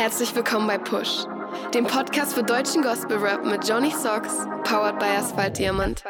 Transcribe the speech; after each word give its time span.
Herzlich 0.00 0.34
willkommen 0.34 0.66
bei 0.66 0.78
Push, 0.78 1.26
dem 1.74 1.84
Podcast 1.84 2.32
für 2.32 2.42
deutschen 2.42 2.80
Gospel 2.80 3.18
Rap 3.18 3.44
mit 3.44 3.68
Johnny 3.68 3.90
Socks, 3.90 4.46
powered 4.64 4.98
by 4.98 5.04
Asphalt 5.04 5.58
Diamant. 5.58 6.02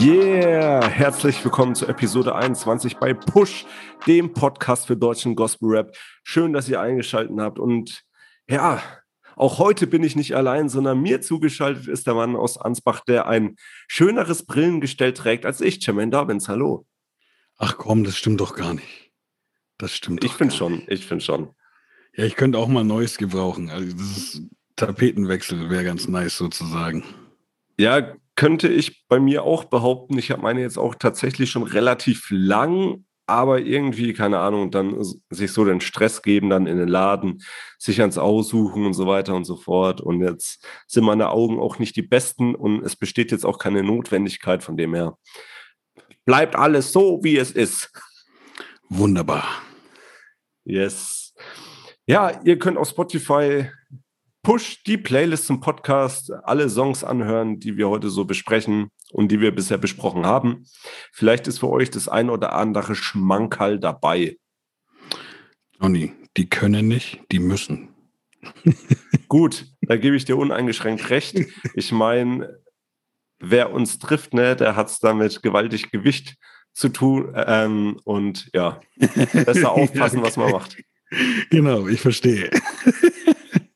Yeah, 0.00 0.88
herzlich 0.88 1.44
willkommen 1.44 1.74
zur 1.74 1.90
Episode 1.90 2.34
21 2.34 2.96
bei 2.96 3.12
Push, 3.12 3.66
dem 4.06 4.32
Podcast 4.32 4.86
für 4.86 4.96
deutschen 4.96 5.36
Gospel 5.36 5.68
Rap. 5.68 5.94
Schön, 6.24 6.54
dass 6.54 6.66
ihr 6.70 6.80
eingeschaltet 6.80 7.38
habt 7.38 7.58
und 7.58 8.09
ja, 8.50 8.82
auch 9.36 9.58
heute 9.58 9.86
bin 9.86 10.02
ich 10.02 10.16
nicht 10.16 10.34
allein, 10.34 10.68
sondern 10.68 11.00
mir 11.00 11.20
zugeschaltet 11.20 11.86
ist 11.88 12.06
der 12.06 12.14
Mann 12.14 12.36
aus 12.36 12.58
Ansbach, 12.58 13.00
der 13.00 13.26
ein 13.26 13.56
schöneres 13.88 14.44
Brillengestell 14.44 15.14
trägt 15.14 15.46
als 15.46 15.60
ich, 15.60 15.84
Jermaine 15.84 16.10
Dobbins. 16.10 16.48
Hallo. 16.48 16.86
Ach 17.56 17.76
komm, 17.78 18.04
das 18.04 18.16
stimmt 18.16 18.40
doch 18.40 18.54
gar 18.54 18.74
nicht. 18.74 19.10
Das 19.78 19.94
stimmt 19.94 20.24
Ich 20.24 20.32
finde 20.32 20.54
schon, 20.54 20.82
ich 20.88 21.06
finde 21.06 21.24
schon. 21.24 21.54
Ja, 22.14 22.24
ich 22.24 22.36
könnte 22.36 22.58
auch 22.58 22.68
mal 22.68 22.84
Neues 22.84 23.16
gebrauchen. 23.16 23.70
Also 23.70 23.96
das 23.96 24.16
ist 24.16 24.42
Tapetenwechsel 24.76 25.70
wäre 25.70 25.84
ganz 25.84 26.08
nice 26.08 26.36
sozusagen. 26.36 27.04
Ja, 27.78 28.14
könnte 28.34 28.68
ich 28.68 29.06
bei 29.06 29.20
mir 29.20 29.44
auch 29.44 29.64
behaupten. 29.64 30.18
Ich 30.18 30.30
habe 30.30 30.42
meine 30.42 30.60
jetzt 30.60 30.78
auch 30.78 30.94
tatsächlich 30.94 31.50
schon 31.50 31.62
relativ 31.62 32.26
lang, 32.30 33.04
aber 33.30 33.60
irgendwie, 33.60 34.12
keine 34.12 34.40
Ahnung, 34.40 34.70
dann 34.70 35.02
sich 35.30 35.52
so 35.52 35.64
den 35.64 35.80
Stress 35.80 36.22
geben, 36.22 36.50
dann 36.50 36.66
in 36.66 36.76
den 36.76 36.88
Laden, 36.88 37.42
sich 37.78 38.00
ans 38.00 38.18
Aussuchen 38.18 38.84
und 38.84 38.94
so 38.94 39.06
weiter 39.06 39.34
und 39.34 39.44
so 39.44 39.56
fort. 39.56 40.00
Und 40.00 40.20
jetzt 40.20 40.66
sind 40.86 41.04
meine 41.04 41.30
Augen 41.30 41.58
auch 41.58 41.78
nicht 41.78 41.96
die 41.96 42.02
besten 42.02 42.54
und 42.54 42.84
es 42.84 42.96
besteht 42.96 43.30
jetzt 43.30 43.46
auch 43.46 43.58
keine 43.58 43.82
Notwendigkeit 43.82 44.62
von 44.62 44.76
dem 44.76 44.94
her. 44.94 45.16
Bleibt 46.24 46.56
alles 46.56 46.92
so, 46.92 47.20
wie 47.22 47.38
es 47.38 47.52
ist. 47.52 47.90
Wunderbar. 48.88 49.44
Yes. 50.64 51.34
Ja, 52.06 52.40
ihr 52.44 52.58
könnt 52.58 52.76
auf 52.76 52.88
Spotify 52.88 53.70
Push 54.42 54.84
die 54.84 54.96
Playlist 54.96 55.44
zum 55.44 55.60
Podcast, 55.60 56.32
alle 56.44 56.70
Songs 56.70 57.04
anhören, 57.04 57.60
die 57.60 57.76
wir 57.76 57.90
heute 57.90 58.08
so 58.08 58.24
besprechen 58.24 58.90
und 59.12 59.30
die 59.30 59.40
wir 59.40 59.54
bisher 59.54 59.76
besprochen 59.76 60.24
haben. 60.24 60.64
Vielleicht 61.12 61.46
ist 61.46 61.58
für 61.58 61.68
euch 61.68 61.90
das 61.90 62.08
ein 62.08 62.30
oder 62.30 62.54
andere 62.54 62.94
Schmankerl 62.94 63.78
dabei. 63.78 64.38
Johnny, 65.78 66.14
die 66.38 66.48
können 66.48 66.88
nicht, 66.88 67.20
die 67.30 67.38
müssen. 67.38 67.90
Gut, 69.28 69.66
da 69.82 69.96
gebe 69.96 70.16
ich 70.16 70.24
dir 70.24 70.38
uneingeschränkt 70.38 71.10
recht. 71.10 71.38
Ich 71.74 71.92
meine, 71.92 72.60
wer 73.40 73.72
uns 73.74 73.98
trifft, 73.98 74.32
ne, 74.32 74.56
der 74.56 74.74
hat 74.74 74.88
es 74.88 75.00
damit 75.00 75.42
gewaltig 75.42 75.90
Gewicht 75.90 76.36
zu 76.72 76.88
tun 76.88 77.34
ähm, 77.34 78.00
und 78.04 78.48
ja, 78.54 78.80
besser 78.96 79.72
aufpassen, 79.72 80.22
was 80.22 80.38
man 80.38 80.52
macht. 80.52 80.82
Genau, 81.50 81.88
ich 81.88 82.00
verstehe 82.00 82.48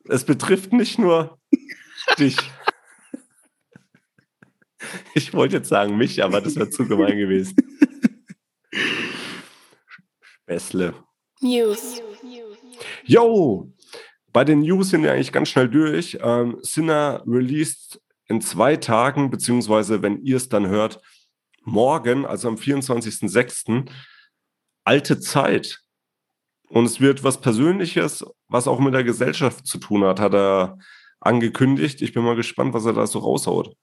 es 0.08 0.24
betrifft 0.24 0.72
nicht 0.72 0.98
nur 0.98 1.38
dich. 2.18 2.36
Ich 5.14 5.32
wollte 5.32 5.56
jetzt 5.56 5.68
sagen 5.68 5.96
mich, 5.96 6.22
aber 6.22 6.40
das 6.40 6.56
wäre 6.56 6.70
zu 6.70 6.86
gemein 6.86 7.16
gewesen. 7.16 7.56
Späßle. 10.42 10.94
News. 11.40 12.02
Yo! 13.04 13.72
Bei 14.32 14.44
den 14.44 14.60
News 14.60 14.90
sind 14.90 15.02
wir 15.02 15.12
eigentlich 15.12 15.32
ganz 15.32 15.48
schnell 15.48 15.68
durch. 15.68 16.18
Ähm, 16.20 16.58
Sinner 16.60 17.22
released 17.26 18.00
in 18.26 18.40
zwei 18.40 18.76
Tagen, 18.76 19.30
beziehungsweise 19.30 20.02
wenn 20.02 20.22
ihr 20.22 20.36
es 20.36 20.48
dann 20.48 20.66
hört, 20.66 21.00
morgen, 21.62 22.26
also 22.26 22.48
am 22.48 22.56
24.06. 22.56 23.88
Alte 24.84 25.20
Zeit. 25.20 25.80
Und 26.68 26.86
es 26.86 27.00
wird 27.00 27.22
was 27.22 27.40
Persönliches, 27.40 28.24
was 28.54 28.68
auch 28.68 28.78
mit 28.78 28.94
der 28.94 29.02
Gesellschaft 29.02 29.66
zu 29.66 29.78
tun 29.78 30.04
hat, 30.04 30.20
hat 30.20 30.32
er 30.32 30.78
angekündigt. 31.18 32.00
Ich 32.02 32.12
bin 32.12 32.22
mal 32.22 32.36
gespannt, 32.36 32.72
was 32.72 32.86
er 32.86 32.92
da 32.92 33.04
so 33.04 33.18
raushaut. 33.18 33.74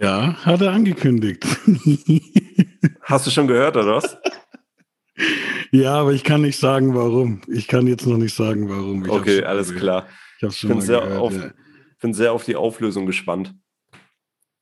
Ja, 0.00 0.34
hat 0.44 0.60
er 0.60 0.72
angekündigt. 0.72 1.46
Hast 3.02 3.28
du 3.28 3.30
schon 3.30 3.46
gehört, 3.46 3.76
oder 3.76 3.96
was? 3.96 4.18
Ja, 5.70 5.94
aber 6.00 6.12
ich 6.12 6.24
kann 6.24 6.42
nicht 6.42 6.58
sagen, 6.58 6.96
warum. 6.96 7.42
Ich 7.46 7.68
kann 7.68 7.86
jetzt 7.86 8.04
noch 8.04 8.16
nicht 8.16 8.34
sagen, 8.34 8.68
warum. 8.68 9.04
Ich 9.04 9.10
okay, 9.12 9.44
alles 9.44 9.68
gehört. 9.68 9.82
klar. 9.82 10.08
Ich, 10.40 10.64
ich 10.64 10.68
bin, 10.68 10.80
sehr 10.80 11.00
gehört, 11.00 11.20
auf, 11.20 11.32
ja. 11.32 11.52
bin 12.00 12.14
sehr 12.14 12.32
auf 12.32 12.44
die 12.44 12.56
Auflösung 12.56 13.06
gespannt. 13.06 13.54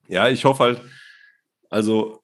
Ja, 0.09 0.29
ich 0.29 0.45
hoffe 0.45 0.65
halt, 0.65 0.83
also 1.71 2.23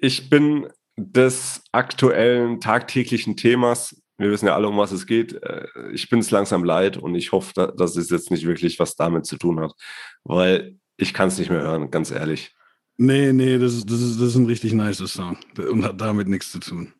ich 0.00 0.28
bin 0.28 0.68
des 0.96 1.62
aktuellen 1.72 2.60
tagtäglichen 2.60 3.38
Themas. 3.38 4.01
Wir 4.22 4.30
wissen 4.30 4.46
ja 4.46 4.54
alle, 4.54 4.68
um 4.68 4.78
was 4.78 4.92
es 4.92 5.06
geht. 5.06 5.42
Äh, 5.42 5.66
ich 5.92 6.08
bin 6.08 6.20
es 6.20 6.30
langsam 6.30 6.62
leid 6.62 6.96
und 6.96 7.16
ich 7.16 7.32
hoffe, 7.32 7.74
dass 7.76 7.96
es 7.96 8.08
jetzt 8.08 8.30
nicht 8.30 8.46
wirklich 8.46 8.78
was 8.78 8.94
damit 8.94 9.26
zu 9.26 9.36
tun 9.36 9.58
hat, 9.58 9.74
weil 10.22 10.76
ich 10.96 11.12
kann 11.12 11.26
es 11.26 11.38
nicht 11.38 11.50
mehr 11.50 11.62
hören, 11.62 11.90
ganz 11.90 12.12
ehrlich. 12.12 12.54
Nee, 12.96 13.32
nee, 13.32 13.58
das 13.58 13.74
ist, 13.74 13.90
das, 13.90 14.00
ist, 14.00 14.20
das 14.20 14.28
ist 14.28 14.36
ein 14.36 14.46
richtig 14.46 14.74
nice 14.74 14.98
Song 14.98 15.38
und 15.58 15.84
hat 15.84 16.00
damit 16.00 16.28
nichts 16.28 16.52
zu 16.52 16.60
tun. 16.60 16.94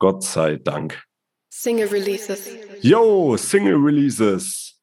Gott 0.00 0.24
sei 0.24 0.56
Dank. 0.56 1.04
Single 1.48 1.86
Releases. 1.88 2.48
Yo, 2.80 3.36
Single 3.36 3.76
Releases. 3.76 4.80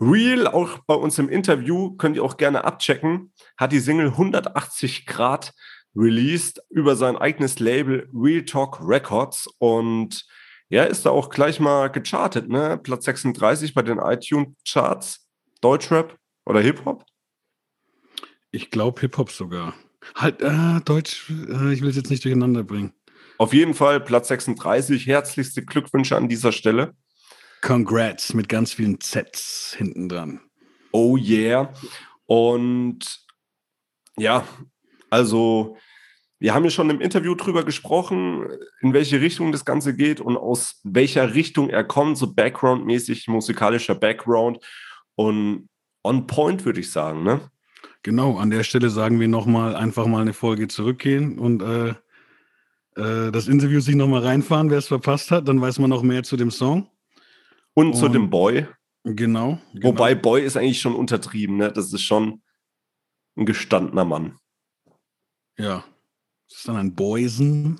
Real, 0.00 0.46
auch 0.46 0.78
bei 0.86 0.94
uns 0.94 1.18
im 1.18 1.28
Interview, 1.28 1.94
könnt 1.96 2.16
ihr 2.16 2.24
auch 2.24 2.38
gerne 2.38 2.64
abchecken, 2.64 3.32
hat 3.58 3.72
die 3.72 3.80
Single 3.80 4.08
180 4.08 5.04
Grad 5.04 5.52
released 5.94 6.60
über 6.70 6.96
sein 6.96 7.16
eigenes 7.16 7.58
Label 7.58 8.08
Real 8.12 8.44
Talk 8.44 8.78
Records 8.80 9.48
und 9.58 10.24
ja, 10.68 10.84
ist 10.84 11.04
da 11.04 11.10
auch 11.10 11.28
gleich 11.28 11.60
mal 11.60 11.88
gechartet, 11.88 12.48
ne? 12.48 12.78
Platz 12.82 13.04
36 13.04 13.74
bei 13.74 13.82
den 13.82 13.98
iTunes 13.98 14.56
Charts. 14.66 15.28
Deutschrap 15.60 16.16
oder 16.46 16.60
Hip-Hop? 16.60 17.04
Ich 18.50 18.70
glaube 18.70 19.00
Hip-Hop 19.02 19.30
sogar. 19.30 19.74
Halt, 20.14 20.40
äh, 20.40 20.80
Deutsch, 20.84 21.30
äh, 21.30 21.72
ich 21.72 21.82
will 21.82 21.90
es 21.90 21.96
jetzt 21.96 22.10
nicht 22.10 22.24
durcheinander 22.24 22.64
bringen. 22.64 22.94
Auf 23.38 23.52
jeden 23.52 23.74
Fall 23.74 24.00
Platz 24.00 24.28
36. 24.28 25.06
Herzlichste 25.06 25.62
Glückwünsche 25.62 26.16
an 26.16 26.28
dieser 26.28 26.52
Stelle. 26.52 26.94
Congrats 27.60 28.34
mit 28.34 28.48
ganz 28.48 28.72
vielen 28.72 29.00
Zs 29.00 29.74
hinten 29.76 30.08
dran. 30.08 30.40
Oh 30.90 31.16
yeah. 31.16 31.72
Und 32.26 33.24
ja, 34.16 34.46
also, 35.12 35.76
wir 36.38 36.54
haben 36.54 36.64
ja 36.64 36.70
schon 36.70 36.88
im 36.88 37.02
Interview 37.02 37.34
drüber 37.34 37.64
gesprochen, 37.64 38.46
in 38.80 38.94
welche 38.94 39.20
Richtung 39.20 39.52
das 39.52 39.66
Ganze 39.66 39.94
geht 39.94 40.22
und 40.22 40.38
aus 40.38 40.80
welcher 40.84 41.34
Richtung 41.34 41.68
er 41.68 41.84
kommt, 41.84 42.16
so 42.16 42.32
backgroundmäßig, 42.32 43.28
musikalischer 43.28 43.94
Background. 43.94 44.58
Und 45.14 45.68
on 46.02 46.26
point, 46.26 46.64
würde 46.64 46.80
ich 46.80 46.90
sagen, 46.90 47.24
ne? 47.24 47.42
Genau, 48.02 48.38
an 48.38 48.48
der 48.48 48.64
Stelle 48.64 48.88
sagen 48.88 49.20
wir 49.20 49.28
nochmal, 49.28 49.76
einfach 49.76 50.06
mal 50.06 50.22
eine 50.22 50.32
Folge 50.32 50.66
zurückgehen 50.66 51.38
und 51.38 51.60
äh, 51.62 51.90
äh, 52.96 53.30
das 53.30 53.48
Interview 53.48 53.80
sich 53.80 53.94
nochmal 53.94 54.22
reinfahren, 54.22 54.70
wer 54.70 54.78
es 54.78 54.88
verpasst 54.88 55.30
hat, 55.30 55.46
dann 55.46 55.60
weiß 55.60 55.78
man 55.78 55.90
noch 55.90 56.02
mehr 56.02 56.22
zu 56.22 56.38
dem 56.38 56.50
Song. 56.50 56.88
Und, 57.74 57.88
und 57.88 57.94
zu 57.96 58.08
dem 58.08 58.30
Boy. 58.30 58.66
Genau, 59.04 59.58
genau, 59.74 59.88
Wobei 59.88 60.14
Boy 60.14 60.42
ist 60.42 60.56
eigentlich 60.56 60.80
schon 60.80 60.94
untertrieben, 60.94 61.58
ne? 61.58 61.70
Das 61.70 61.92
ist 61.92 62.02
schon 62.02 62.40
ein 63.36 63.44
gestandener 63.44 64.06
Mann. 64.06 64.38
Ja. 65.62 65.84
Ist 66.48 66.56
das 66.56 66.64
dann 66.64 66.76
ein 66.76 66.94
Boysen? 66.94 67.78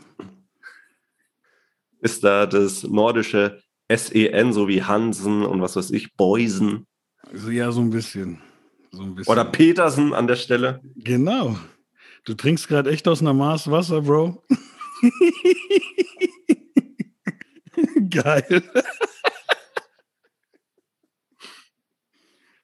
Ist 2.00 2.22
da 2.22 2.46
das 2.46 2.84
nordische 2.84 3.60
SEN, 3.92 4.52
so 4.52 4.68
wie 4.68 4.84
Hansen 4.84 5.42
und 5.42 5.60
was 5.60 5.74
weiß 5.74 5.90
ich, 5.90 6.14
Boysen? 6.14 6.86
Also 7.22 7.50
ja, 7.50 7.72
so 7.72 7.80
ein 7.80 7.90
bisschen. 7.90 8.40
So 8.92 9.02
ein 9.02 9.16
bisschen. 9.16 9.32
Oder 9.32 9.44
Petersen 9.44 10.14
an 10.14 10.28
der 10.28 10.36
Stelle. 10.36 10.80
Genau. 10.94 11.58
Du 12.24 12.34
trinkst 12.34 12.68
gerade 12.68 12.90
echt 12.90 13.08
aus 13.08 13.20
einer 13.20 13.34
Maß 13.34 13.68
Wasser, 13.70 14.02
Bro. 14.02 14.44
Geil. 18.10 18.62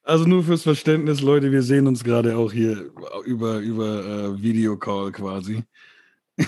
Also 0.08 0.24
nur 0.24 0.42
fürs 0.42 0.62
Verständnis, 0.62 1.20
Leute, 1.20 1.52
wir 1.52 1.62
sehen 1.62 1.86
uns 1.86 2.02
gerade 2.02 2.34
auch 2.38 2.50
hier 2.50 2.90
über, 3.26 3.58
über 3.58 4.06
äh, 4.06 4.40
Videocall 4.42 5.12
quasi. 5.12 5.64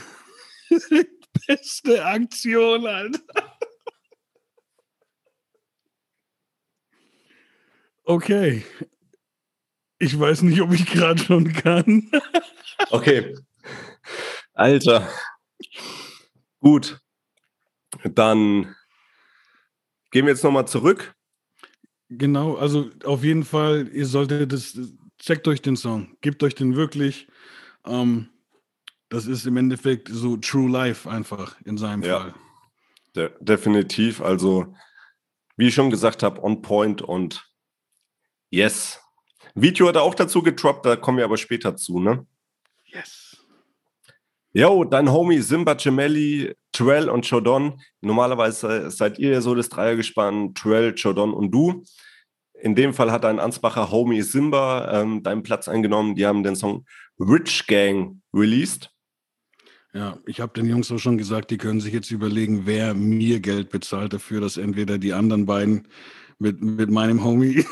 Beste 1.47 2.03
Aktion, 2.03 2.87
Alter. 2.87 3.21
Okay. 8.05 8.65
Ich 9.99 10.19
weiß 10.19 10.41
nicht, 10.41 10.63
ob 10.63 10.73
ich 10.73 10.87
gerade 10.87 11.23
schon 11.23 11.53
kann. 11.53 12.11
okay. 12.91 13.37
Alter. 14.55 15.07
Gut. 16.61 16.99
Dann 18.05 18.75
gehen 20.13 20.25
wir 20.25 20.33
jetzt 20.33 20.45
nochmal 20.45 20.67
zurück 20.67 21.15
Genau, 22.11 22.57
also 22.57 22.91
auf 23.05 23.23
jeden 23.23 23.45
Fall, 23.45 23.89
ihr 23.93 24.07
solltet 24.07 24.53
das, 24.53 24.77
checkt 25.19 25.47
euch 25.47 25.63
den 25.63 25.77
Song, 25.77 26.17
gebt 26.21 26.43
euch 26.43 26.57
den 26.57 26.75
wirklich. 26.75 27.29
Ähm, 27.87 28.29
das 29.09 29.27
ist 29.27 29.47
im 29.47 29.57
Endeffekt 29.57 30.09
so 30.09 30.37
True 30.37 30.69
Life 30.69 31.09
einfach 31.09 31.57
in 31.65 31.79
seinem 31.79 32.03
ja, 32.03 32.21
Fall. 32.21 32.35
De 33.15 33.31
definitiv, 33.41 34.21
also 34.21 34.75
wie 35.57 35.69
ich 35.69 35.75
schon 35.75 35.91
gesagt 35.91 36.25
habe, 36.25 36.43
on 36.43 36.63
point 36.63 37.01
und 37.01 37.49
yes. 38.51 39.01
Video 39.55 39.89
hat 39.89 39.97
er 39.97 40.03
auch 40.03 40.15
dazu 40.15 40.43
getroppt, 40.43 40.87
da 40.87 40.97
kommen 40.97 41.19
wir 41.19 41.25
aber 41.25 41.37
später 41.37 41.77
zu, 41.77 42.01
ne? 42.01 42.27
Yes. 42.87 43.20
Yo, 44.53 44.83
dein 44.83 45.13
Homie 45.13 45.43
Simba 45.43 45.75
Gemelli, 45.75 46.57
Terrell 46.73 47.09
und 47.09 47.25
Chodon. 47.25 47.81
Normalerweise 48.01 48.91
seid 48.91 49.17
ihr 49.21 49.31
ja 49.31 49.41
so 49.41 49.55
das 49.55 49.69
Dreiergespann, 49.69 50.55
Terrell, 50.55 50.93
Chodon 50.97 51.33
und 51.33 51.53
du. 51.53 51.85
In 52.61 52.75
dem 52.75 52.93
Fall 52.93 53.13
hat 53.13 53.23
dein 53.23 53.39
Ansbacher 53.39 53.93
Homie 53.93 54.23
Simba 54.23 55.03
ähm, 55.03 55.23
deinen 55.23 55.45
Platz 55.45 55.69
eingenommen. 55.69 56.17
Die 56.17 56.27
haben 56.27 56.43
den 56.43 56.57
Song 56.57 56.85
Rich 57.21 57.69
Gang 57.69 58.21
released. 58.35 58.91
Ja, 59.95 60.19
ich 60.27 60.41
habe 60.41 60.53
den 60.53 60.69
Jungs 60.69 60.91
auch 60.91 60.99
schon 60.99 61.17
gesagt, 61.17 61.53
die 61.53 61.59
können 61.59 61.81
sich 61.81 61.93
jetzt 61.93 62.11
überlegen, 62.11 62.67
wer 62.67 62.93
mir 62.95 63.39
Geld 63.39 63.71
bezahlt 63.71 64.13
dafür, 64.13 64.41
dass 64.41 64.57
entweder 64.57 64.99
die 64.99 65.13
anderen 65.13 65.47
beiden 65.47 65.87
mit, 66.41 66.61
mit 66.61 66.91
meinem 66.91 67.23
Homie 67.23 67.65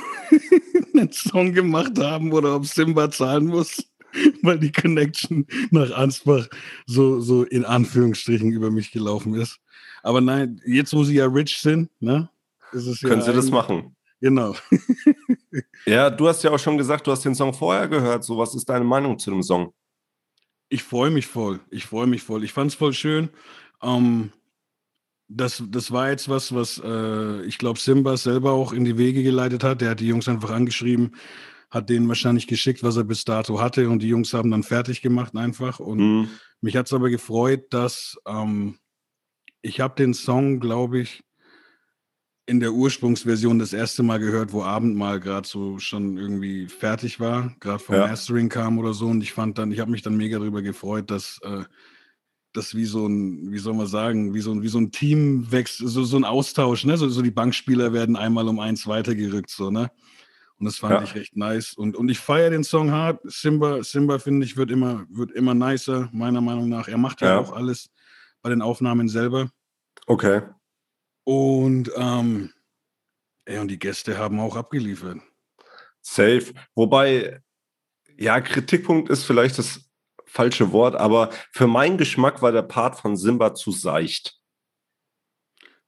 einen 0.95 1.11
Song 1.11 1.53
gemacht 1.55 1.99
haben 1.99 2.33
oder 2.33 2.55
ob 2.55 2.67
Simba 2.67 3.11
zahlen 3.11 3.47
muss. 3.47 3.85
weil 4.43 4.59
die 4.59 4.73
Connection 4.73 5.47
nach 5.71 5.91
Ansbach 5.93 6.49
so, 6.87 7.21
so 7.21 7.45
in 7.45 7.65
Anführungsstrichen 7.65 8.53
über 8.53 8.71
mich 8.71 8.93
gelaufen 8.93 9.35
ist. 9.35 9.59
Aber 10.03 10.21
nein, 10.21 10.61
jetzt 10.67 10.95
wo 10.95 11.05
sie 11.05 11.17
ja 11.17 11.27
rich 11.27 11.59
sind, 11.59 11.91
ne? 12.01 12.31
Können 12.71 13.21
ja 13.21 13.23
sie 13.23 13.33
das 13.33 13.51
machen? 13.51 13.97
Genau. 14.21 14.55
ja, 15.87 16.11
du 16.11 16.29
hast 16.29 16.43
ja 16.43 16.51
auch 16.51 16.59
schon 16.59 16.77
gesagt, 16.77 17.07
du 17.07 17.13
hast 17.13 17.25
den 17.25 17.35
Song 17.35 17.55
vorher 17.55 17.89
gehört. 17.89 18.25
So, 18.25 18.37
was 18.37 18.55
ist 18.55 18.69
deine 18.69 18.85
Meinung 18.85 19.19
zu 19.19 19.31
dem 19.31 19.43
Song? 19.43 19.73
Ich 20.69 20.83
freue 20.83 21.11
mich 21.11 21.27
voll. 21.27 21.61
Ich 21.71 21.87
freue 21.87 22.07
mich 22.07 22.23
voll. 22.23 22.45
Ich 22.45 22.53
fand 22.53 22.71
es 22.71 22.75
voll 22.75 22.93
schön. 22.93 23.31
Ähm, 23.83 24.33
das, 25.29 25.63
das 25.69 25.93
war 25.93 26.11
jetzt 26.11 26.29
was, 26.29 26.55
was 26.55 26.81
äh, 26.85 27.43
ich 27.43 27.59
glaube, 27.59 27.79
Simba 27.79 28.17
selber 28.17 28.53
auch 28.53 28.73
in 28.73 28.85
die 28.85 28.99
Wege 28.99 29.23
geleitet 29.23 29.63
hat. 29.63 29.81
Der 29.81 29.91
hat 29.91 30.01
die 30.01 30.09
Jungs 30.09 30.29
einfach 30.29 30.51
angeschrieben 30.51 31.13
hat 31.71 31.91
denen 31.91 32.09
wahrscheinlich 32.09 32.47
geschickt, 32.47 32.83
was 32.83 32.97
er 32.97 33.05
bis 33.05 33.25
dato 33.25 33.61
hatte 33.61 33.91
und 33.91 34.03
die 34.03 34.09
Jungs 34.09 34.33
haben 34.33 34.51
dann 34.51 34.63
fertig 34.63 35.03
gemacht 35.03 35.37
einfach. 35.37 35.81
Und 35.81 35.99
mhm. 35.99 36.29
mich 36.61 36.77
hat 36.77 36.87
es 36.87 36.93
aber 36.93 37.11
gefreut, 37.11 37.67
dass 37.71 38.17
ähm, 38.27 38.79
ich 39.61 39.81
habe 39.81 39.95
den 39.97 40.15
Song, 40.15 40.61
glaube 40.61 41.01
ich, 41.01 41.23
in 42.47 42.61
der 42.61 42.73
Ursprungsversion 42.73 43.59
das 43.59 43.75
erste 43.75 44.03
Mal 44.03 44.19
gehört, 44.19 44.55
wo 44.55 44.63
Abendmahl 44.63 45.21
gerade 45.21 45.47
so 45.47 45.79
schon 45.79 46.17
irgendwie 46.17 46.67
fertig 46.67 47.21
war, 47.21 47.55
gerade 47.61 47.79
vom 47.79 47.97
ja. 47.97 48.07
Mastering 48.07 48.49
kam 48.49 48.79
oder 48.79 48.95
so. 48.95 49.07
Und 49.09 49.21
ich 49.21 49.35
fand 49.35 49.59
dann, 49.59 49.71
ich 49.71 49.81
habe 49.81 49.91
mich 49.91 50.01
dann 50.01 50.17
mega 50.17 50.39
darüber 50.39 50.63
gefreut, 50.63 51.11
dass 51.11 51.39
äh, 51.43 51.65
das 52.55 52.75
wie 52.75 52.87
so 52.87 53.07
ein, 53.07 53.53
wie 53.53 53.59
soll 53.59 53.75
man 53.75 53.87
sagen, 53.87 54.33
wie 54.33 54.41
so 54.41 54.53
ein, 54.53 54.63
wie 54.63 54.69
so 54.69 54.79
ein 54.79 54.91
Teamwechsel, 54.91 55.89
so, 55.89 56.05
so 56.05 56.17
ein 56.17 56.25
Austausch, 56.25 56.87
ne? 56.87 56.97
So, 56.97 57.11
so 57.11 57.21
die 57.21 57.31
Bankspieler 57.31 57.93
werden 57.93 58.17
einmal 58.17 58.49
um 58.49 58.61
eins 58.61 58.87
weitergerückt, 58.87 59.51
so, 59.51 59.71
ne? 59.71 59.91
Und 60.59 60.67
das 60.67 60.79
fand 60.79 60.95
ja. 60.95 61.03
ich 61.03 61.15
echt 61.15 61.37
nice. 61.37 61.75
Und, 61.75 61.97
und 61.97 62.09
ich 62.09 62.19
feiere 62.19 62.51
den 62.51 62.65
Song 62.65 62.91
hart. 62.91 63.21
Simba, 63.25 63.83
Simba 63.85 64.19
finde 64.19 64.45
ich, 64.45 64.57
wird 64.57 64.71
immer, 64.71 65.07
wird 65.09 65.31
immer 65.33 65.55
nicer, 65.55 66.09
meiner 66.13 66.41
Meinung 66.41 66.69
nach. 66.69 66.89
Er 66.89 66.99
macht 66.99 67.21
ja, 67.21 67.29
ja. 67.29 67.39
auch 67.39 67.53
alles 67.53 67.91
bei 68.43 68.51
den 68.51 68.63
Aufnahmen 68.63 69.09
selber. 69.09 69.51
Okay. 70.07 70.43
Und, 71.25 71.91
ähm, 71.97 72.53
ey, 73.45 73.59
und 73.59 73.69
die 73.69 73.79
Gäste 73.79 74.19
haben 74.19 74.41
auch 74.41 74.57
abgeliefert. 74.57 75.19
Safe. 76.01 76.53
Wobei, 76.75 77.41
ja, 78.17 78.41
Kritikpunkt 78.41 79.11
ist 79.11 79.25
vielleicht 79.25 79.59
das 79.59 79.89
falsche 80.25 80.73
Wort, 80.73 80.97
aber 80.97 81.31
für 81.53 81.67
meinen 81.67 81.99
Geschmack 81.99 82.43
war 82.43 82.53
der 82.53 82.63
Part 82.63 82.99
von 82.99 83.17
Simba 83.17 83.55
zu 83.55 83.71
seicht 83.71 84.38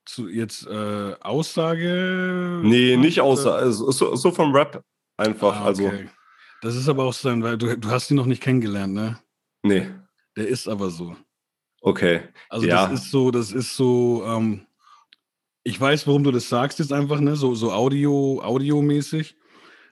zu 0.04 0.28
jetzt 0.28 0.66
äh, 0.66 1.14
Aussage? 1.20 2.60
Nee, 2.62 2.96
nicht 2.96 3.20
Aussage, 3.20 3.56
also, 3.56 3.90
so, 3.90 4.16
so, 4.16 4.30
vom 4.30 4.54
Rap 4.54 4.82
einfach. 5.16 5.60
Ah, 5.60 5.64
also. 5.66 5.86
okay. 5.86 5.96
Also. 5.96 6.10
Das 6.62 6.76
ist 6.76 6.88
aber 6.88 7.04
auch 7.04 7.12
sein, 7.12 7.42
weil 7.42 7.56
du, 7.56 7.76
du 7.78 7.90
hast 7.90 8.10
ihn 8.10 8.16
noch 8.16 8.26
nicht 8.26 8.42
kennengelernt, 8.42 8.92
ne? 8.92 9.18
Nee. 9.62 9.88
Der 10.36 10.46
ist 10.46 10.68
aber 10.68 10.90
so. 10.90 11.16
Okay. 11.80 12.22
Also 12.48 12.66
ja. 12.66 12.86
das 12.86 13.00
ist 13.00 13.10
so, 13.10 13.30
das 13.30 13.52
ist 13.52 13.76
so, 13.76 14.22
ähm, 14.26 14.66
ich 15.64 15.80
weiß, 15.80 16.06
warum 16.06 16.24
du 16.24 16.30
das 16.30 16.48
sagst 16.48 16.78
jetzt 16.78 16.92
einfach, 16.92 17.20
ne? 17.20 17.36
So, 17.36 17.54
so 17.54 17.72
Audio, 17.72 18.40
Audiomäßig, 18.42 19.36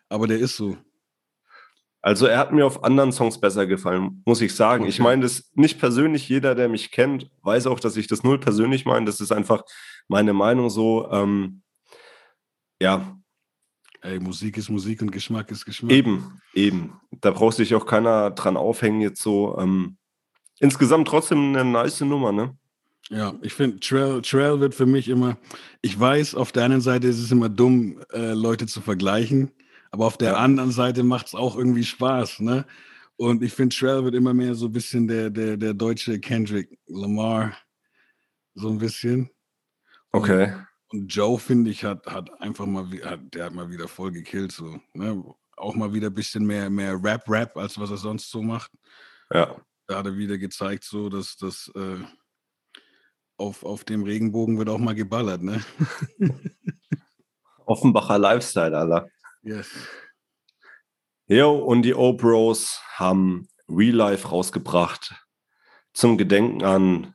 aber 0.09 0.27
der 0.27 0.39
ist 0.39 0.57
so. 0.57 0.77
Also 2.01 2.27
er 2.27 2.39
hat 2.39 2.53
mir 2.53 2.65
auf 2.65 2.85
anderen 2.85 3.13
Songs 3.13 3.41
besser 3.41 3.67
gefallen, 3.67 4.23
muss 4.25 4.41
ich 4.41 4.55
sagen. 4.55 4.83
Okay. 4.83 4.91
Ich 4.91 5.01
meine 5.01 5.23
das 5.23 5.51
nicht 5.55 5.81
persönlich, 5.81 6.29
jeder, 6.29 6.55
der 6.55 6.69
mich 6.69 6.91
kennt, 6.93 7.31
weiß 7.43 7.67
auch, 7.67 7.81
dass 7.81 7.97
ich 7.97 8.07
das 8.07 8.23
null 8.23 8.39
persönlich 8.39 8.85
meine. 8.85 9.07
Das 9.07 9.21
ist 9.21 9.33
einfach 9.33 9.63
meine 10.07 10.33
Meinung 10.33 10.71
so. 10.71 11.11
Ähm, 11.11 11.63
ja. 12.81 13.17
Ey, 14.01 14.21
Musik 14.21 14.57
ist 14.57 14.69
Musik 14.69 15.03
und 15.03 15.11
Geschmack 15.11 15.51
ist 15.51 15.65
Geschmack. 15.65 15.91
Eben, 15.91 16.41
eben. 16.55 17.01
Da 17.21 17.33
braucht 17.33 17.57
sich 17.57 17.75
auch 17.75 17.85
keiner 17.85 18.31
dran 18.31 18.57
aufhängen 18.57 19.01
jetzt 19.01 19.21
so. 19.21 19.59
Ähm, 19.59 19.97
insgesamt 20.61 21.09
trotzdem 21.09 21.57
eine 21.57 21.65
nice 21.65 22.03
Nummer, 22.03 22.31
ne? 22.31 22.57
Ja, 23.11 23.35
ich 23.43 23.55
finde, 23.55 23.81
Trail, 23.81 24.23
Trail 24.23 24.61
wird 24.61 24.75
für 24.75 24.87
mich 24.87 25.09
immer, 25.09 25.39
ich 25.81 25.99
weiß, 25.99 26.35
auf 26.35 26.53
der 26.53 26.65
einen 26.65 26.81
Seite 26.81 27.09
ist 27.09 27.19
es 27.19 27.33
immer 27.33 27.49
dumm, 27.49 28.01
äh, 28.13 28.35
Leute 28.35 28.67
zu 28.67 28.81
vergleichen. 28.83 29.51
Aber 29.91 30.07
auf 30.07 30.19
der 30.19 30.33
ja. 30.33 30.37
anderen 30.37 30.71
Seite 30.71 31.03
macht 31.03 31.29
es 31.29 31.35
auch 31.35 31.57
irgendwie 31.57 31.85
Spaß, 31.85 32.41
ne? 32.41 32.67
Und 33.17 33.43
ich 33.43 33.53
finde, 33.53 33.75
Shrell 33.75 34.05
wird 34.05 34.15
immer 34.15 34.33
mehr 34.33 34.55
so 34.55 34.67
ein 34.67 34.73
bisschen 34.73 35.09
der, 35.09 35.29
der, 35.29 35.57
der 35.57 35.75
deutsche 35.75 36.21
Kendrick 36.21 36.79
Lamar. 36.87 37.57
So 38.55 38.69
ein 38.69 38.79
bisschen. 38.79 39.31
Okay. 40.13 40.53
Und, 40.91 41.01
und 41.01 41.09
Joe, 41.09 41.39
finde 41.39 41.71
ich, 41.71 41.83
hat, 41.83 42.07
hat 42.07 42.31
einfach 42.41 42.67
mal, 42.67 42.89
hat, 43.05 43.21
der 43.35 43.47
hat 43.47 43.55
mal 43.55 43.71
wieder 43.71 43.89
voll 43.89 44.13
gekillt, 44.13 44.53
so. 44.53 44.81
Ne? 44.93 45.25
Auch 45.57 45.75
mal 45.75 45.93
wieder 45.93 46.09
ein 46.09 46.15
bisschen 46.15 46.47
mehr, 46.47 46.71
mehr 46.71 47.03
Rap-Rap, 47.03 47.57
als 47.57 47.79
was 47.79 47.91
er 47.91 47.97
sonst 47.97 48.31
so 48.31 48.41
macht. 48.41 48.71
Ja. 49.33 49.57
Da 49.89 49.99
hat 49.99 50.07
er 50.07 50.17
wieder 50.17 50.39
gezeigt, 50.39 50.85
so, 50.85 51.09
dass 51.09 51.37
das 51.37 51.73
äh, 51.75 51.99
auf, 53.37 53.65
auf 53.65 53.83
dem 53.83 54.05
Regenbogen 54.05 54.59
wird 54.59 54.69
auch 54.69 54.79
mal 54.79 54.95
geballert, 54.95 55.43
ne? 55.43 55.65
Offenbacher 57.67 58.19
Lifestyle, 58.19 58.79
Alter. 58.79 59.09
Yes. 59.43 59.71
Jo, 61.27 61.59
und 61.59 61.83
die 61.83 61.95
O-Bros 61.95 62.81
haben 62.95 63.49
Real 63.69 63.95
Life 63.95 64.29
rausgebracht 64.29 65.15
zum 65.93 66.17
Gedenken 66.17 66.65
an 66.65 67.15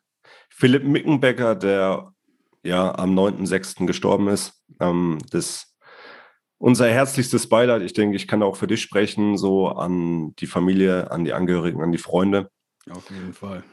Philipp 0.50 0.84
Mickenbecker, 0.84 1.56
der 1.56 2.14
ja 2.64 2.96
am 2.96 3.18
9.6. 3.18 3.86
gestorben 3.86 4.28
ist. 4.28 4.62
Ähm, 4.80 5.20
das 5.32 5.74
unser 6.58 6.88
herzlichstes 6.88 7.50
Beileid. 7.50 7.82
Ich 7.82 7.94
denke, 7.94 8.16
ich 8.16 8.28
kann 8.28 8.42
auch 8.42 8.56
für 8.56 8.68
dich 8.68 8.82
sprechen, 8.82 9.38
so 9.38 9.68
an 9.68 10.34
die 10.36 10.48
Familie, 10.48 11.12
an 11.12 11.26
die 11.26 11.34
Angehörigen, 11.34 11.82
an 11.82 11.92
die 11.92 11.98
Freunde. 11.98 12.50
Auf 12.90 13.10
jeden 13.10 13.34
Fall. 13.34 13.64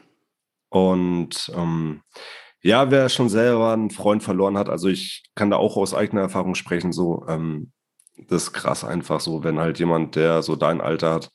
Und 0.69 1.51
ähm, 1.55 2.01
ja, 2.61 2.91
wer 2.91 3.09
schon 3.09 3.29
selber 3.29 3.73
einen 3.73 3.91
Freund 3.91 4.23
verloren 4.23 4.57
hat, 4.57 4.69
also 4.69 4.89
ich 4.89 5.23
kann 5.35 5.49
da 5.49 5.57
auch 5.57 5.77
aus 5.77 5.93
eigener 5.93 6.21
Erfahrung 6.21 6.55
sprechen, 6.55 6.91
so 6.91 7.25
ähm, 7.27 7.71
das 8.17 8.43
ist 8.43 8.53
krass 8.53 8.83
einfach 8.83 9.19
so, 9.19 9.43
wenn 9.43 9.59
halt 9.59 9.79
jemand, 9.79 10.15
der 10.15 10.43
so 10.43 10.55
dein 10.55 10.81
Alter 10.81 11.13
hat, 11.13 11.31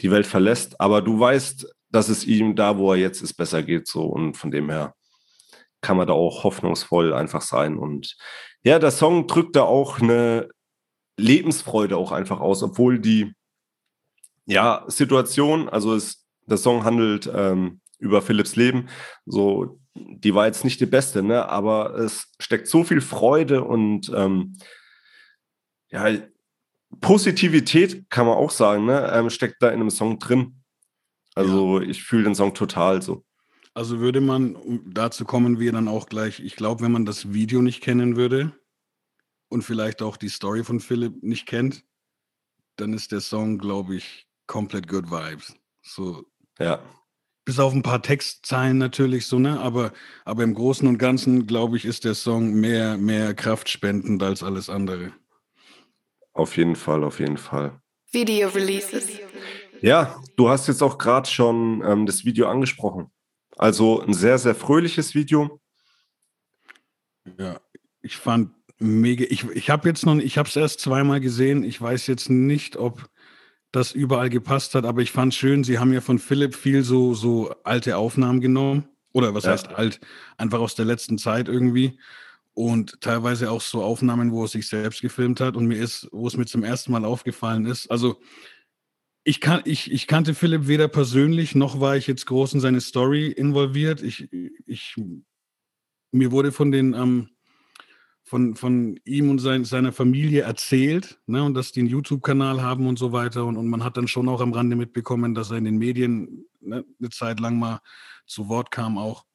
die 0.00 0.10
Welt 0.10 0.26
verlässt, 0.26 0.80
aber 0.80 1.02
du 1.02 1.18
weißt, 1.18 1.66
dass 1.90 2.08
es 2.08 2.24
ihm 2.24 2.56
da, 2.56 2.78
wo 2.78 2.92
er 2.92 2.98
jetzt 2.98 3.22
ist, 3.22 3.34
besser 3.34 3.62
geht 3.62 3.86
so. 3.86 4.04
Und 4.04 4.36
von 4.36 4.50
dem 4.50 4.68
her 4.70 4.94
kann 5.80 5.96
man 5.96 6.06
da 6.06 6.12
auch 6.12 6.44
hoffnungsvoll 6.44 7.14
einfach 7.14 7.42
sein. 7.42 7.78
Und 7.78 8.16
ja, 8.62 8.78
der 8.78 8.90
Song 8.90 9.26
drückt 9.26 9.56
da 9.56 9.62
auch 9.62 10.00
eine 10.00 10.48
Lebensfreude 11.16 11.96
auch 11.96 12.12
einfach 12.12 12.40
aus, 12.40 12.62
obwohl 12.62 12.98
die 12.98 13.32
ja 14.44 14.84
Situation, 14.88 15.68
also 15.68 15.94
es, 15.94 16.26
der 16.46 16.58
Song 16.58 16.84
handelt 16.84 17.30
ähm, 17.32 17.80
über 17.98 18.20
Philipps 18.20 18.56
Leben, 18.56 18.88
so 19.24 19.78
die 19.94 20.34
war 20.34 20.46
jetzt 20.46 20.64
nicht 20.64 20.80
die 20.80 20.86
beste, 20.86 21.22
ne? 21.22 21.48
aber 21.48 21.94
es 21.94 22.32
steckt 22.38 22.68
so 22.68 22.84
viel 22.84 23.00
Freude 23.00 23.64
und 23.64 24.12
ähm, 24.14 24.58
ja, 25.90 26.18
Positivität 27.00 28.08
kann 28.10 28.26
man 28.26 28.36
auch 28.36 28.50
sagen, 28.50 28.86
ne? 28.86 29.10
Ähm, 29.12 29.30
steckt 29.30 29.62
da 29.62 29.68
in 29.68 29.80
einem 29.80 29.90
Song 29.90 30.18
drin. 30.18 30.62
Also 31.34 31.80
ja. 31.80 31.88
ich 31.88 32.02
fühle 32.02 32.24
den 32.24 32.34
Song 32.34 32.54
total 32.54 33.02
so. 33.02 33.24
Also 33.74 34.00
würde 34.00 34.22
man, 34.22 34.80
dazu 34.86 35.26
kommen 35.26 35.60
wir 35.60 35.70
dann 35.70 35.86
auch 35.86 36.06
gleich, 36.06 36.40
ich 36.40 36.56
glaube, 36.56 36.82
wenn 36.82 36.92
man 36.92 37.04
das 37.04 37.34
Video 37.34 37.60
nicht 37.60 37.82
kennen 37.82 38.16
würde 38.16 38.52
und 39.48 39.62
vielleicht 39.62 40.00
auch 40.00 40.16
die 40.16 40.30
Story 40.30 40.64
von 40.64 40.80
Philipp 40.80 41.22
nicht 41.22 41.46
kennt, 41.46 41.84
dann 42.76 42.94
ist 42.94 43.12
der 43.12 43.20
Song, 43.20 43.58
glaube 43.58 43.96
ich, 43.96 44.26
komplett 44.46 44.88
good 44.88 45.10
vibes. 45.10 45.54
So. 45.82 46.24
Ja. 46.58 46.82
Bis 47.44 47.58
auf 47.58 47.74
ein 47.74 47.82
paar 47.82 48.02
Textzeilen 48.02 48.78
natürlich 48.78 49.26
so, 49.26 49.38
ne? 49.38 49.60
Aber, 49.60 49.92
aber 50.24 50.42
im 50.42 50.54
Großen 50.54 50.88
und 50.88 50.96
Ganzen, 50.96 51.46
glaube 51.46 51.76
ich, 51.76 51.84
ist 51.84 52.04
der 52.04 52.14
Song 52.14 52.54
mehr, 52.54 52.96
mehr 52.96 53.34
kraftspendend 53.34 54.22
als 54.22 54.42
alles 54.42 54.70
andere. 54.70 55.12
Auf 56.36 56.58
jeden 56.58 56.76
Fall, 56.76 57.02
auf 57.02 57.18
jeden 57.18 57.38
Fall. 57.38 57.80
Video 58.12 58.48
Releases. 58.48 59.08
Ja, 59.80 60.20
du 60.36 60.50
hast 60.50 60.68
jetzt 60.68 60.82
auch 60.82 60.98
gerade 60.98 61.28
schon 61.28 61.82
ähm, 61.84 62.04
das 62.04 62.26
Video 62.26 62.46
angesprochen. 62.48 63.10
Also 63.56 64.02
ein 64.02 64.12
sehr, 64.12 64.36
sehr 64.36 64.54
fröhliches 64.54 65.14
Video. 65.14 65.60
Ja, 67.38 67.58
ich 68.02 68.18
fand 68.18 68.50
mega. 68.78 69.24
Ich, 69.30 69.44
ich 69.44 69.70
habe 69.70 69.88
jetzt 69.88 70.04
noch, 70.04 70.16
ich 70.16 70.36
habe 70.36 70.46
es 70.46 70.56
erst 70.56 70.80
zweimal 70.80 71.20
gesehen. 71.20 71.64
Ich 71.64 71.80
weiß 71.80 72.06
jetzt 72.06 72.28
nicht, 72.28 72.76
ob 72.76 73.08
das 73.72 73.92
überall 73.92 74.28
gepasst 74.28 74.74
hat, 74.74 74.84
aber 74.84 75.00
ich 75.00 75.12
fand 75.12 75.34
schön, 75.34 75.64
sie 75.64 75.78
haben 75.78 75.92
ja 75.92 76.02
von 76.02 76.18
Philipp 76.18 76.54
viel 76.54 76.82
so, 76.82 77.14
so 77.14 77.54
alte 77.64 77.96
Aufnahmen 77.96 78.42
genommen. 78.42 78.88
Oder 79.14 79.32
was 79.32 79.44
ja. 79.44 79.52
heißt 79.52 79.68
alt? 79.68 80.00
Einfach 80.36 80.60
aus 80.60 80.74
der 80.74 80.84
letzten 80.84 81.16
Zeit 81.16 81.48
irgendwie. 81.48 81.98
Und 82.56 83.02
teilweise 83.02 83.50
auch 83.50 83.60
so 83.60 83.82
Aufnahmen, 83.82 84.32
wo 84.32 84.44
er 84.44 84.48
sich 84.48 84.66
selbst 84.66 85.02
gefilmt 85.02 85.40
hat 85.40 85.56
und 85.56 85.66
mir 85.66 85.76
ist, 85.76 86.08
wo 86.10 86.26
es 86.26 86.38
mir 86.38 86.46
zum 86.46 86.64
ersten 86.64 86.90
Mal 86.90 87.04
aufgefallen 87.04 87.66
ist. 87.66 87.90
Also 87.90 88.18
ich, 89.24 89.42
kan 89.42 89.60
ich, 89.66 89.92
ich 89.92 90.06
kannte 90.06 90.32
Philipp 90.32 90.66
weder 90.66 90.88
persönlich, 90.88 91.54
noch 91.54 91.80
war 91.80 91.98
ich 91.98 92.06
jetzt 92.06 92.24
groß 92.24 92.54
in 92.54 92.60
seine 92.60 92.80
Story 92.80 93.26
involviert. 93.26 94.02
Ich, 94.02 94.30
ich, 94.64 94.96
mir 96.12 96.32
wurde 96.32 96.50
von 96.50 96.72
den 96.72 96.94
ähm, 96.94 97.28
von, 98.22 98.56
von 98.56 98.98
ihm 99.04 99.28
und 99.28 99.38
sein, 99.38 99.66
seiner 99.66 99.92
Familie 99.92 100.42
erzählt 100.42 101.20
ne, 101.26 101.44
und 101.44 101.52
dass 101.52 101.72
die 101.72 101.80
einen 101.80 101.90
YouTube-Kanal 101.90 102.62
haben 102.62 102.86
und 102.86 102.98
so 102.98 103.12
weiter. 103.12 103.44
Und, 103.44 103.58
und 103.58 103.68
man 103.68 103.84
hat 103.84 103.98
dann 103.98 104.08
schon 104.08 104.30
auch 104.30 104.40
am 104.40 104.54
Rande 104.54 104.76
mitbekommen, 104.76 105.34
dass 105.34 105.50
er 105.50 105.58
in 105.58 105.64
den 105.64 105.76
Medien 105.76 106.46
ne, 106.60 106.86
eine 106.98 107.10
Zeit 107.10 107.38
lang 107.38 107.58
mal 107.58 107.80
zu 108.26 108.48
Wort 108.48 108.70
kam 108.70 108.96
auch. 108.96 109.26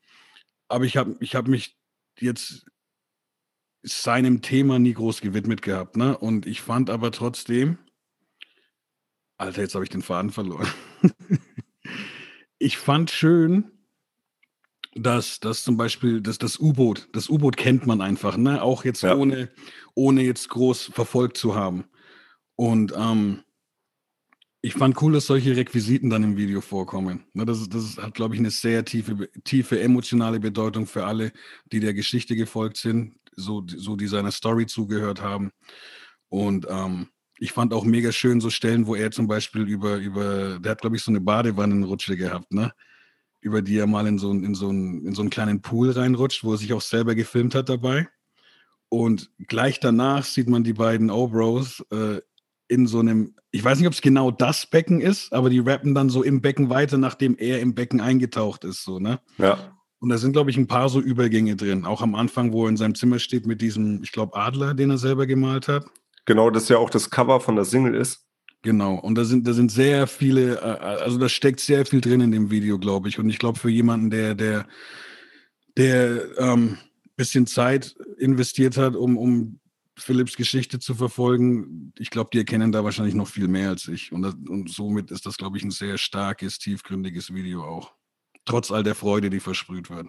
Aber 0.68 0.86
ich 0.86 0.98
habe 0.98 1.16
ich 1.20 1.36
hab 1.36 1.48
mich 1.48 1.78
jetzt 2.20 2.66
seinem 3.84 4.42
Thema 4.42 4.80
nie 4.80 4.94
groß 4.94 5.22
gewidmet 5.22 5.62
gehabt. 5.62 5.98
Ne? 5.98 6.18
Und 6.18 6.46
ich 6.46 6.62
fand 6.62 6.90
aber 6.90 7.12
trotzdem, 7.12 7.78
Alter, 9.38 9.62
jetzt 9.62 9.74
habe 9.74 9.84
ich 9.84 9.90
den 9.90 10.04
Faden 10.04 10.32
verloren. 10.32 10.68
ich 12.60 12.78
fand 12.78 13.10
schön, 13.10 13.72
dass 14.94 15.40
das 15.40 15.64
zum 15.64 15.78
Beispiel 15.78 16.22
das, 16.22 16.38
das 16.38 16.60
U-Boot, 16.60 17.10
das 17.14 17.30
U-Boot 17.30 17.58
kennt 17.58 17.88
man 17.88 18.02
einfach, 18.02 18.38
ne? 18.38 18.62
Auch 18.62 18.84
jetzt 18.84 19.04
ja. 19.04 19.16
ohne, 19.16 19.50
ohne 19.96 20.22
jetzt 20.22 20.50
groß 20.50 20.92
verfolgt 20.94 21.38
zu 21.38 21.56
haben. 21.56 21.86
Und 22.56 22.94
ähm, 22.96 23.42
ich 24.62 24.74
fand 24.74 25.02
cool, 25.02 25.14
dass 25.14 25.26
solche 25.26 25.56
Requisiten 25.56 26.10
dann 26.10 26.24
im 26.24 26.38
Video 26.38 26.62
vorkommen. 26.62 27.24
Ne, 27.34 27.46
das, 27.46 27.68
das 27.68 27.98
hat, 27.98 28.14
glaube 28.14 28.36
ich, 28.36 28.40
eine 28.40 28.52
sehr 28.52 28.86
tiefe, 28.86 29.30
tiefe 29.44 29.80
emotionale 29.80 30.40
Bedeutung 30.40 30.86
für 30.86 31.06
alle, 31.06 31.32
die 31.72 31.80
der 31.80 31.96
Geschichte 31.96 32.36
gefolgt 32.36 32.78
sind, 32.78 33.16
so, 33.36 33.64
so 33.66 33.96
die 33.96 34.08
seiner 34.08 34.32
Story 34.32 34.66
zugehört 34.66 35.22
haben. 35.22 35.52
Und 36.30 36.68
ähm, 36.70 37.10
ich 37.40 37.52
fand 37.52 37.74
auch 37.74 37.84
mega 37.84 38.12
schön 38.12 38.40
so 38.40 38.50
Stellen, 38.50 38.88
wo 38.88 38.96
er 38.96 39.12
zum 39.12 39.28
Beispiel 39.28 39.64
über, 39.64 39.98
über 39.98 40.60
der 40.60 40.72
hat, 40.74 40.82
glaube 40.82 40.96
ich, 40.96 41.04
so 41.04 41.12
eine 41.12 41.22
Badewannenrutsche 41.22 42.16
gehabt, 42.16 42.54
ne? 42.54 42.72
über 43.42 43.62
die 43.62 43.78
er 43.78 43.88
mal 43.88 44.06
in 44.06 44.20
so, 44.20 44.32
in, 44.32 44.54
so 44.54 44.70
einen, 44.70 45.06
in 45.06 45.16
so 45.16 45.22
einen 45.22 45.32
kleinen 45.32 45.62
Pool 45.62 45.90
reinrutscht, 45.90 46.44
wo 46.44 46.54
er 46.54 46.58
sich 46.58 46.74
auch 46.74 46.82
selber 46.82 47.16
gefilmt 47.16 47.56
hat 47.56 47.70
dabei. 47.70 48.08
Und 48.88 49.32
gleich 49.48 49.80
danach 49.80 50.24
sieht 50.26 50.48
man 50.48 50.64
die 50.64 50.74
beiden 50.74 51.10
O-Bros 51.10 51.84
äh, 51.92 52.22
in 52.68 52.88
so 52.88 53.00
einem, 53.00 53.36
ich 53.50 53.64
weiß 53.64 53.80
nicht, 53.80 53.88
ob 53.88 53.94
es 53.94 54.02
genau 54.02 54.32
das 54.32 54.68
Becken 54.68 55.02
ist, 55.02 55.34
aber 55.34 55.50
die 55.50 55.60
rappen 55.60 55.96
dann 55.96 56.10
so 56.10 56.24
im 56.24 56.42
Becken 56.42 56.70
weiter, 56.70 56.98
nachdem 56.98 57.36
er 57.38 57.60
im 57.60 57.74
Becken 57.74 58.00
eingetaucht 58.00 58.64
ist, 58.64 58.84
so, 58.84 59.00
ne? 59.00 59.20
Ja. 59.38 59.78
Und 60.02 60.10
da 60.10 60.18
sind, 60.18 60.34
glaube 60.34 60.50
ich, 60.50 60.58
ein 60.58 60.66
paar 60.66 60.90
so 60.90 61.00
Übergänge 61.00 61.56
drin. 61.56 61.86
Auch 61.86 62.02
am 62.02 62.16
Anfang, 62.16 62.52
wo 62.52 62.66
er 62.66 62.70
in 62.70 62.78
seinem 62.78 62.96
Zimmer 62.96 63.20
steht 63.20 63.46
mit 63.46 63.62
diesem, 63.62 64.02
ich 64.02 64.12
glaube, 64.12 64.36
Adler, 64.36 64.74
den 64.74 64.90
er 64.90 64.98
selber 64.98 65.28
gemalt 65.28 65.68
hat. 65.68 65.86
Genau, 66.26 66.50
das 66.50 66.70
ja 66.70 66.80
auch 66.80 66.90
das 66.90 67.12
Cover 67.12 67.40
von 67.40 67.56
der 67.56 67.66
Single 67.66 67.94
ist. 67.94 68.26
Genau, 68.64 68.96
und 68.96 69.16
da 69.16 69.26
sind, 69.26 69.48
da 69.48 69.54
sind 69.54 69.72
sehr 69.72 70.08
viele, 70.08 70.56
äh, 70.56 71.02
also 71.04 71.20
da 71.20 71.30
steckt 71.30 71.60
sehr 71.60 71.86
viel 71.86 72.02
drin 72.02 72.22
in 72.22 72.32
dem 72.32 72.50
Video, 72.50 72.80
glaube 72.80 73.10
ich. 73.10 73.20
Und 73.20 73.30
ich 73.30 73.38
glaube, 73.38 73.60
für 73.60 73.70
jemanden, 73.70 74.10
der, 74.10 74.34
der, 74.34 74.68
der 75.78 76.38
ähm, 76.40 76.78
bisschen 77.16 77.46
Zeit 77.46 77.96
investiert 78.18 78.78
hat, 78.78 78.96
um, 78.96 79.18
um 79.18 79.60
Philips 79.96 80.36
Geschichte 80.36 80.80
zu 80.80 80.96
verfolgen, 80.96 81.94
ich 82.00 82.10
glaube, 82.10 82.32
die 82.34 82.40
erkennen 82.40 82.72
da 82.72 82.84
wahrscheinlich 82.84 83.14
noch 83.14 83.28
viel 83.28 83.48
mehr 83.48 83.70
als 83.70 83.88
ich. 83.88 84.12
Und, 84.12 84.24
das, 84.24 84.34
und 84.34 84.72
somit 84.72 85.12
ist 85.12 85.28
das, 85.28 85.38
glaube 85.38 85.58
ich, 85.58 85.64
ein 85.64 85.70
sehr 85.70 86.00
starkes, 86.00 86.58
tiefgründiges 86.58 87.32
Video 87.36 87.64
auch. 87.64 87.94
Trotz 88.46 88.72
all 88.72 88.84
der 88.84 88.96
Freude, 88.96 89.30
die 89.30 89.40
versprüht 89.40 89.90
wird. 89.90 90.08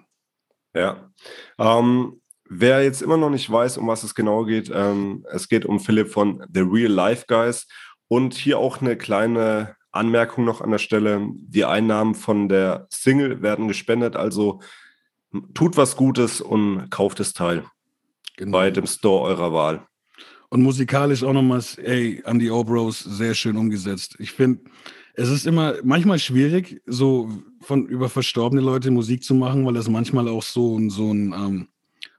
Ja. 0.74 1.10
Ähm, 1.58 2.20
wer 2.48 2.82
jetzt 2.82 3.02
immer 3.02 3.16
noch 3.16 3.30
nicht 3.30 3.50
weiß, 3.50 3.78
um 3.78 3.88
was 3.88 4.02
es 4.02 4.14
genau 4.14 4.44
geht, 4.44 4.70
ähm, 4.74 5.26
es 5.30 5.48
geht 5.48 5.64
um 5.66 5.80
Philipp 5.80 6.10
von 6.10 6.44
The 6.52 6.60
Real 6.60 6.92
Life 6.92 7.24
Guys. 7.28 7.66
Und 8.08 8.34
hier 8.34 8.58
auch 8.58 8.80
eine 8.80 8.96
kleine 8.96 9.76
Anmerkung 9.90 10.44
noch 10.44 10.60
an 10.60 10.70
der 10.70 10.78
Stelle. 10.78 11.28
Die 11.34 11.64
Einnahmen 11.64 12.14
von 12.14 12.48
der 12.48 12.86
Single 12.90 13.42
werden 13.42 13.68
gespendet, 13.68 14.16
also 14.16 14.60
tut 15.54 15.76
was 15.76 15.96
Gutes 15.96 16.40
und 16.40 16.90
kauft 16.90 17.20
das 17.20 17.32
Teil 17.32 17.64
genau. 18.36 18.52
bei 18.52 18.70
dem 18.70 18.86
Store 18.86 19.22
eurer 19.22 19.52
Wahl. 19.52 19.86
Und 20.50 20.62
musikalisch 20.62 21.22
auch 21.22 21.32
nochmals, 21.32 21.78
ey, 21.78 22.22
an 22.26 22.38
die 22.38 22.50
O-Bros 22.50 23.00
sehr 23.00 23.32
schön 23.34 23.56
umgesetzt. 23.56 24.16
Ich 24.18 24.32
finde, 24.32 24.70
es 25.14 25.28
ist 25.28 25.46
immer 25.46 25.74
manchmal 25.82 26.18
schwierig, 26.18 26.80
so 26.86 27.30
von 27.60 27.86
über 27.86 28.08
verstorbene 28.08 28.62
Leute 28.62 28.90
Musik 28.90 29.22
zu 29.24 29.34
machen, 29.34 29.66
weil 29.66 29.74
das 29.74 29.88
manchmal 29.88 30.28
auch 30.28 30.42
so, 30.42 30.78
so 30.88 31.12
ein 31.12 31.32
ähm, 31.32 31.68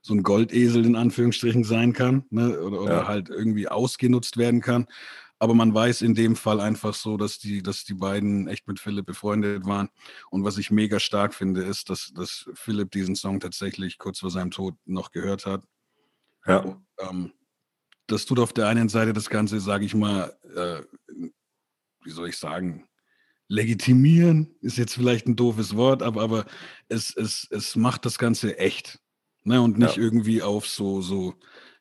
so 0.04 0.12
ein 0.12 0.22
Goldesel 0.22 0.84
in 0.84 0.96
Anführungsstrichen 0.96 1.64
sein 1.64 1.94
kann, 1.94 2.24
ne? 2.28 2.60
oder, 2.60 2.80
oder 2.82 2.92
ja. 2.92 3.08
halt 3.08 3.30
irgendwie 3.30 3.68
ausgenutzt 3.68 4.36
werden 4.36 4.60
kann. 4.60 4.86
Aber 5.38 5.54
man 5.54 5.74
weiß 5.74 6.02
in 6.02 6.14
dem 6.14 6.36
Fall 6.36 6.60
einfach 6.60 6.92
so, 6.92 7.16
dass 7.16 7.38
die, 7.38 7.62
dass 7.62 7.84
die 7.84 7.94
beiden 7.94 8.46
echt 8.46 8.68
mit 8.68 8.78
Philipp 8.78 9.06
befreundet 9.06 9.64
waren. 9.64 9.88
Und 10.30 10.44
was 10.44 10.58
ich 10.58 10.70
mega 10.70 11.00
stark 11.00 11.34
finde, 11.34 11.62
ist, 11.62 11.88
dass, 11.88 12.12
dass 12.14 12.50
Philipp 12.54 12.90
diesen 12.90 13.16
Song 13.16 13.40
tatsächlich 13.40 13.96
kurz 13.96 14.20
vor 14.20 14.30
seinem 14.30 14.50
Tod 14.50 14.74
noch 14.84 15.10
gehört 15.10 15.46
hat. 15.46 15.64
Ja. 16.46 16.58
Und, 16.58 16.84
ähm, 17.00 17.32
das 18.06 18.26
tut 18.26 18.38
auf 18.38 18.52
der 18.52 18.68
einen 18.68 18.90
Seite 18.90 19.14
das 19.14 19.30
Ganze, 19.30 19.58
sage 19.58 19.86
ich 19.86 19.94
mal, 19.94 20.36
äh, 20.54 20.82
wie 22.04 22.10
soll 22.10 22.28
ich 22.28 22.36
sagen, 22.36 22.86
legitimieren 23.48 24.54
ist 24.60 24.78
jetzt 24.78 24.94
vielleicht 24.94 25.26
ein 25.26 25.36
doofes 25.36 25.76
Wort, 25.76 26.02
aber, 26.02 26.22
aber 26.22 26.46
es, 26.88 27.14
es, 27.16 27.46
es 27.50 27.76
macht 27.76 28.04
das 28.04 28.18
Ganze 28.18 28.58
echt. 28.58 29.00
Ne? 29.42 29.60
Und 29.60 29.78
nicht 29.78 29.96
ja. 29.96 30.02
irgendwie 30.02 30.42
auf 30.42 30.66
so, 30.66 31.02
so 31.02 31.34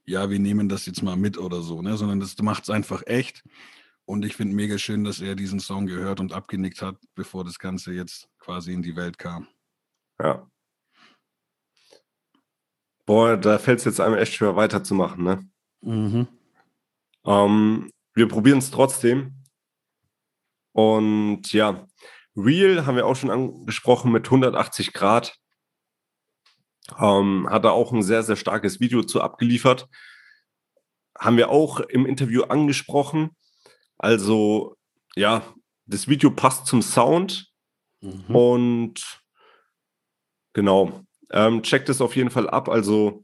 ja, 0.05 0.29
wir 0.29 0.39
nehmen 0.39 0.67
das 0.67 0.85
jetzt 0.85 1.01
mal 1.01 1.15
mit 1.15 1.37
oder 1.37 1.61
so, 1.61 1.81
ne? 1.81 1.97
sondern 1.97 2.19
das 2.19 2.37
macht 2.39 2.63
es 2.63 2.69
einfach 2.69 3.03
echt. 3.05 3.43
Und 4.05 4.25
ich 4.25 4.35
finde 4.35 4.55
mega 4.55 4.77
schön, 4.77 5.05
dass 5.05 5.21
er 5.21 5.35
diesen 5.35 5.61
Song 5.61 5.85
gehört 5.85 6.19
und 6.19 6.33
abgenickt 6.33 6.81
hat, 6.81 6.97
bevor 7.15 7.45
das 7.45 7.57
Ganze 7.57 7.93
jetzt 7.93 8.27
quasi 8.37 8.73
in 8.73 8.81
die 8.81 8.97
Welt 8.97 9.17
kam. 9.17 9.47
Ja. 10.19 10.49
Boah, 13.05 13.37
da 13.37 13.57
fällt 13.57 13.79
es 13.79 13.85
jetzt 13.85 14.01
einem 14.01 14.15
echt 14.15 14.33
schwer 14.33 14.55
weiterzumachen, 14.55 15.23
ne? 15.23 15.49
Mhm. 15.81 16.27
Ähm, 17.25 17.89
wir 18.13 18.27
probieren 18.27 18.59
es 18.59 18.71
trotzdem. 18.71 19.42
Und 20.73 21.53
ja, 21.53 21.87
Real 22.35 22.85
haben 22.85 22.95
wir 22.95 23.05
auch 23.05 23.15
schon 23.15 23.29
angesprochen 23.29 24.11
mit 24.11 24.25
180 24.25 24.93
Grad. 24.93 25.37
Ähm, 26.99 27.47
hat 27.49 27.63
er 27.63 27.73
auch 27.73 27.93
ein 27.93 28.03
sehr, 28.03 28.23
sehr 28.23 28.35
starkes 28.35 28.79
Video 28.79 29.03
zu 29.03 29.21
abgeliefert. 29.21 29.87
Haben 31.17 31.37
wir 31.37 31.49
auch 31.49 31.79
im 31.79 32.05
Interview 32.05 32.43
angesprochen. 32.43 33.29
Also, 33.97 34.75
ja, 35.15 35.43
das 35.85 36.07
Video 36.07 36.31
passt 36.31 36.65
zum 36.65 36.81
Sound 36.81 37.51
mhm. 38.01 38.35
und 38.35 39.21
genau, 40.53 41.03
ähm, 41.29 41.61
checkt 41.61 41.87
es 41.89 42.01
auf 42.01 42.15
jeden 42.15 42.31
Fall 42.31 42.49
ab. 42.49 42.67
Also, 42.67 43.23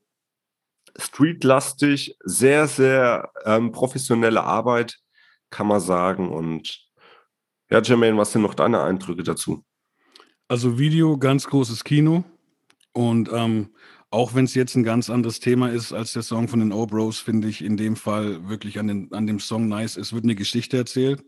streetlastig, 0.97 2.15
sehr, 2.23 2.67
sehr 2.67 3.31
ähm, 3.45 3.71
professionelle 3.71 4.43
Arbeit, 4.43 4.99
kann 5.49 5.67
man 5.67 5.79
sagen. 5.79 6.31
Und 6.31 6.88
ja, 7.69 7.81
Jermaine, 7.81 8.17
was 8.17 8.31
sind 8.31 8.41
noch 8.41 8.55
deine 8.55 8.81
Eindrücke 8.81 9.23
dazu? 9.23 9.63
Also 10.47 10.79
Video, 10.79 11.17
ganz 11.17 11.45
großes 11.45 11.83
Kino. 11.83 12.23
Und 12.93 13.29
ähm, 13.31 13.69
auch 14.11 14.33
wenn 14.33 14.45
es 14.45 14.55
jetzt 14.55 14.75
ein 14.75 14.83
ganz 14.83 15.09
anderes 15.09 15.39
Thema 15.39 15.69
ist 15.69 15.93
als 15.93 16.13
der 16.13 16.23
Song 16.23 16.47
von 16.47 16.59
den 16.59 16.71
O-Bros, 16.71 17.19
finde 17.19 17.47
ich 17.47 17.63
in 17.63 17.77
dem 17.77 17.95
Fall 17.95 18.49
wirklich 18.49 18.79
an, 18.79 18.87
den, 18.87 19.13
an 19.13 19.27
dem 19.27 19.39
Song 19.39 19.67
nice. 19.67 19.97
Es 19.97 20.13
wird 20.13 20.23
eine 20.23 20.35
Geschichte 20.35 20.77
erzählt 20.77 21.23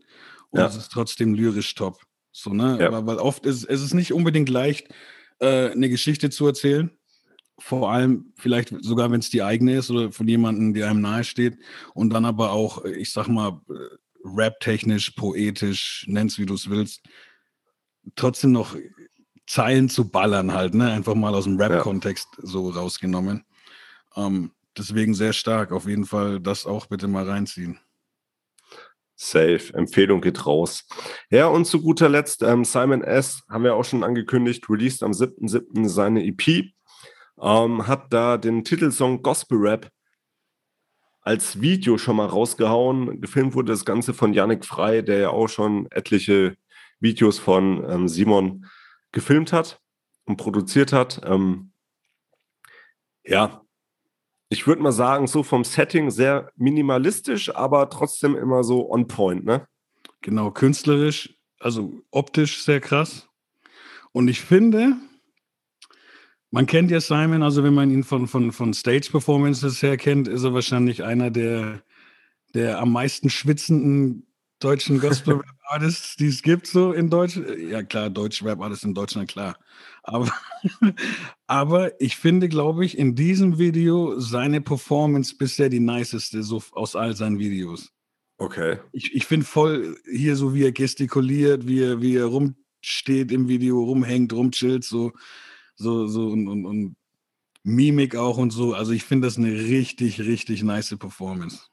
und 0.50 0.58
ja. 0.58 0.66
es 0.66 0.76
ist 0.76 0.90
trotzdem 0.90 1.34
lyrisch 1.34 1.74
top. 1.76 2.00
So, 2.32 2.52
ne? 2.52 2.78
Ja. 2.80 2.90
Weil, 2.90 3.06
weil, 3.06 3.18
oft 3.18 3.46
ist 3.46 3.64
es 3.64 3.82
ist 3.82 3.94
nicht 3.94 4.12
unbedingt 4.12 4.48
leicht, 4.48 4.88
äh, 5.38 5.70
eine 5.70 5.88
Geschichte 5.88 6.30
zu 6.30 6.46
erzählen. 6.46 6.90
Vor 7.58 7.92
allem 7.92 8.32
vielleicht 8.36 8.74
sogar, 8.80 9.12
wenn 9.12 9.20
es 9.20 9.30
die 9.30 9.42
eigene 9.42 9.76
ist 9.76 9.90
oder 9.90 10.10
von 10.10 10.26
jemandem, 10.26 10.74
der 10.74 10.90
einem 10.90 11.02
nahe 11.02 11.22
steht. 11.22 11.58
Und 11.94 12.10
dann 12.10 12.24
aber 12.24 12.50
auch, 12.50 12.84
ich 12.84 13.12
sag 13.12 13.28
mal, 13.28 13.60
äh, 13.70 13.96
rap-technisch, 14.24 15.10
poetisch, 15.10 16.04
nenn's 16.08 16.38
wie 16.38 16.46
du 16.46 16.54
es 16.54 16.70
willst, 16.70 17.02
trotzdem 18.16 18.52
noch 18.52 18.76
Zeilen 19.46 19.88
zu 19.88 20.10
ballern 20.10 20.52
halt, 20.52 20.74
ne? 20.74 20.92
Einfach 20.92 21.14
mal 21.14 21.34
aus 21.34 21.44
dem 21.44 21.60
Rap-Kontext 21.60 22.28
ja. 22.38 22.46
so 22.46 22.70
rausgenommen. 22.70 23.44
Ähm, 24.16 24.52
deswegen 24.76 25.14
sehr 25.14 25.32
stark. 25.32 25.72
Auf 25.72 25.86
jeden 25.86 26.06
Fall 26.06 26.40
das 26.40 26.66
auch 26.66 26.86
bitte 26.86 27.08
mal 27.08 27.28
reinziehen. 27.28 27.78
Safe. 29.14 29.72
Empfehlung 29.74 30.20
geht 30.20 30.46
raus. 30.46 30.86
Ja, 31.30 31.46
und 31.46 31.66
zu 31.66 31.82
guter 31.82 32.08
Letzt, 32.08 32.42
ähm, 32.42 32.64
Simon 32.64 33.02
S. 33.02 33.42
haben 33.48 33.64
wir 33.64 33.74
auch 33.74 33.84
schon 33.84 34.04
angekündigt, 34.04 34.68
released 34.68 35.02
am 35.02 35.12
7.7. 35.12 35.88
seine 35.88 36.24
EP. 36.24 36.72
Ähm, 37.40 37.86
hat 37.86 38.12
da 38.12 38.36
den 38.36 38.64
Titelsong 38.64 39.22
Gospel 39.22 39.58
Rap 39.58 39.90
als 41.22 41.60
Video 41.60 41.98
schon 41.98 42.16
mal 42.16 42.26
rausgehauen. 42.26 43.20
Gefilmt 43.20 43.54
wurde 43.54 43.72
das 43.72 43.84
Ganze 43.84 44.12
von 44.12 44.34
Yannick 44.34 44.64
Frei, 44.64 45.02
der 45.02 45.18
ja 45.18 45.30
auch 45.30 45.48
schon 45.48 45.90
etliche 45.90 46.56
Videos 47.00 47.38
von 47.38 47.88
ähm, 47.88 48.08
Simon 48.08 48.66
gefilmt 49.12 49.52
hat 49.52 49.80
und 50.24 50.36
produziert 50.36 50.92
hat. 50.92 51.20
Ähm, 51.24 51.72
ja, 53.24 53.62
ich 54.48 54.66
würde 54.66 54.82
mal 54.82 54.92
sagen, 54.92 55.26
so 55.26 55.42
vom 55.42 55.64
Setting 55.64 56.10
sehr 56.10 56.50
minimalistisch, 56.56 57.54
aber 57.54 57.88
trotzdem 57.88 58.36
immer 58.36 58.64
so 58.64 58.90
on 58.90 59.06
point, 59.06 59.44
ne? 59.44 59.66
Genau, 60.20 60.50
künstlerisch, 60.50 61.34
also 61.58 62.02
optisch 62.10 62.62
sehr 62.62 62.80
krass. 62.80 63.28
Und 64.12 64.28
ich 64.28 64.40
finde, 64.40 64.96
man 66.52 66.66
kennt 66.66 66.90
ja 66.90 67.00
Simon, 67.00 67.42
also 67.42 67.64
wenn 67.64 67.74
man 67.74 67.90
ihn 67.90 68.04
von, 68.04 68.28
von, 68.28 68.52
von 68.52 68.74
Stage-Performances 68.74 69.82
her 69.82 69.96
kennt, 69.96 70.28
ist 70.28 70.44
er 70.44 70.52
wahrscheinlich 70.52 71.02
einer 71.02 71.30
der, 71.30 71.82
der 72.54 72.78
am 72.78 72.92
meisten 72.92 73.30
schwitzenden 73.30 74.26
deutschen 74.60 75.00
Gospel-Rap-Artists, 75.00 76.16
die 76.20 76.26
es 76.26 76.42
gibt, 76.42 76.66
so 76.66 76.92
in 76.92 77.08
Deutsch. 77.08 77.40
Ja, 77.58 77.82
klar, 77.82 78.10
Deutsch-Rap-Artists 78.10 78.84
in 78.84 78.92
Deutschland, 78.92 79.30
klar. 79.30 79.58
Aber, 80.02 80.30
aber 81.46 81.98
ich 82.00 82.18
finde, 82.18 82.50
glaube 82.50 82.84
ich, 82.84 82.98
in 82.98 83.14
diesem 83.14 83.58
Video 83.58 84.20
seine 84.20 84.60
Performance 84.60 85.34
bisher 85.34 85.70
die 85.70 85.80
niceste 85.80 86.42
so 86.42 86.62
aus 86.72 86.94
all 86.94 87.16
seinen 87.16 87.38
Videos. 87.38 87.90
Okay. 88.36 88.76
Ich, 88.92 89.14
ich 89.14 89.24
finde 89.24 89.46
voll 89.46 89.96
hier 90.04 90.36
so, 90.36 90.52
wie 90.52 90.64
er 90.64 90.72
gestikuliert, 90.72 91.66
wie 91.66 91.80
er, 91.80 92.02
wie 92.02 92.16
er 92.16 92.26
rumsteht 92.26 93.32
im 93.32 93.48
Video, 93.48 93.82
rumhängt, 93.82 94.34
rumchillt, 94.34 94.84
so 94.84 95.12
so, 95.82 96.06
so 96.06 96.28
und, 96.28 96.48
und, 96.48 96.64
und 96.64 96.96
Mimik 97.64 98.16
auch 98.16 98.38
und 98.38 98.50
so. 98.50 98.74
Also 98.74 98.92
ich 98.92 99.04
finde 99.04 99.28
das 99.28 99.36
eine 99.36 99.52
richtig, 99.52 100.20
richtig 100.20 100.62
nice 100.62 100.96
Performance. 100.98 101.66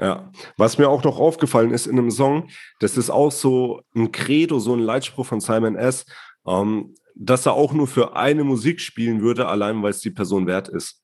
Ja, 0.00 0.30
was 0.56 0.78
mir 0.78 0.88
auch 0.88 1.02
noch 1.02 1.18
aufgefallen 1.18 1.72
ist 1.72 1.86
in 1.86 1.98
einem 1.98 2.12
Song, 2.12 2.48
das 2.78 2.96
ist 2.96 3.10
auch 3.10 3.32
so 3.32 3.82
ein 3.96 4.12
Credo, 4.12 4.60
so 4.60 4.74
ein 4.74 4.80
Leitspruch 4.80 5.26
von 5.26 5.40
Simon 5.40 5.74
S., 5.74 6.06
ähm, 6.46 6.94
dass 7.16 7.46
er 7.46 7.54
auch 7.54 7.72
nur 7.72 7.88
für 7.88 8.14
eine 8.14 8.44
Musik 8.44 8.80
spielen 8.80 9.20
würde, 9.22 9.48
allein 9.48 9.82
weil 9.82 9.90
es 9.90 10.00
die 10.00 10.12
Person 10.12 10.46
wert 10.46 10.68
ist. 10.68 11.02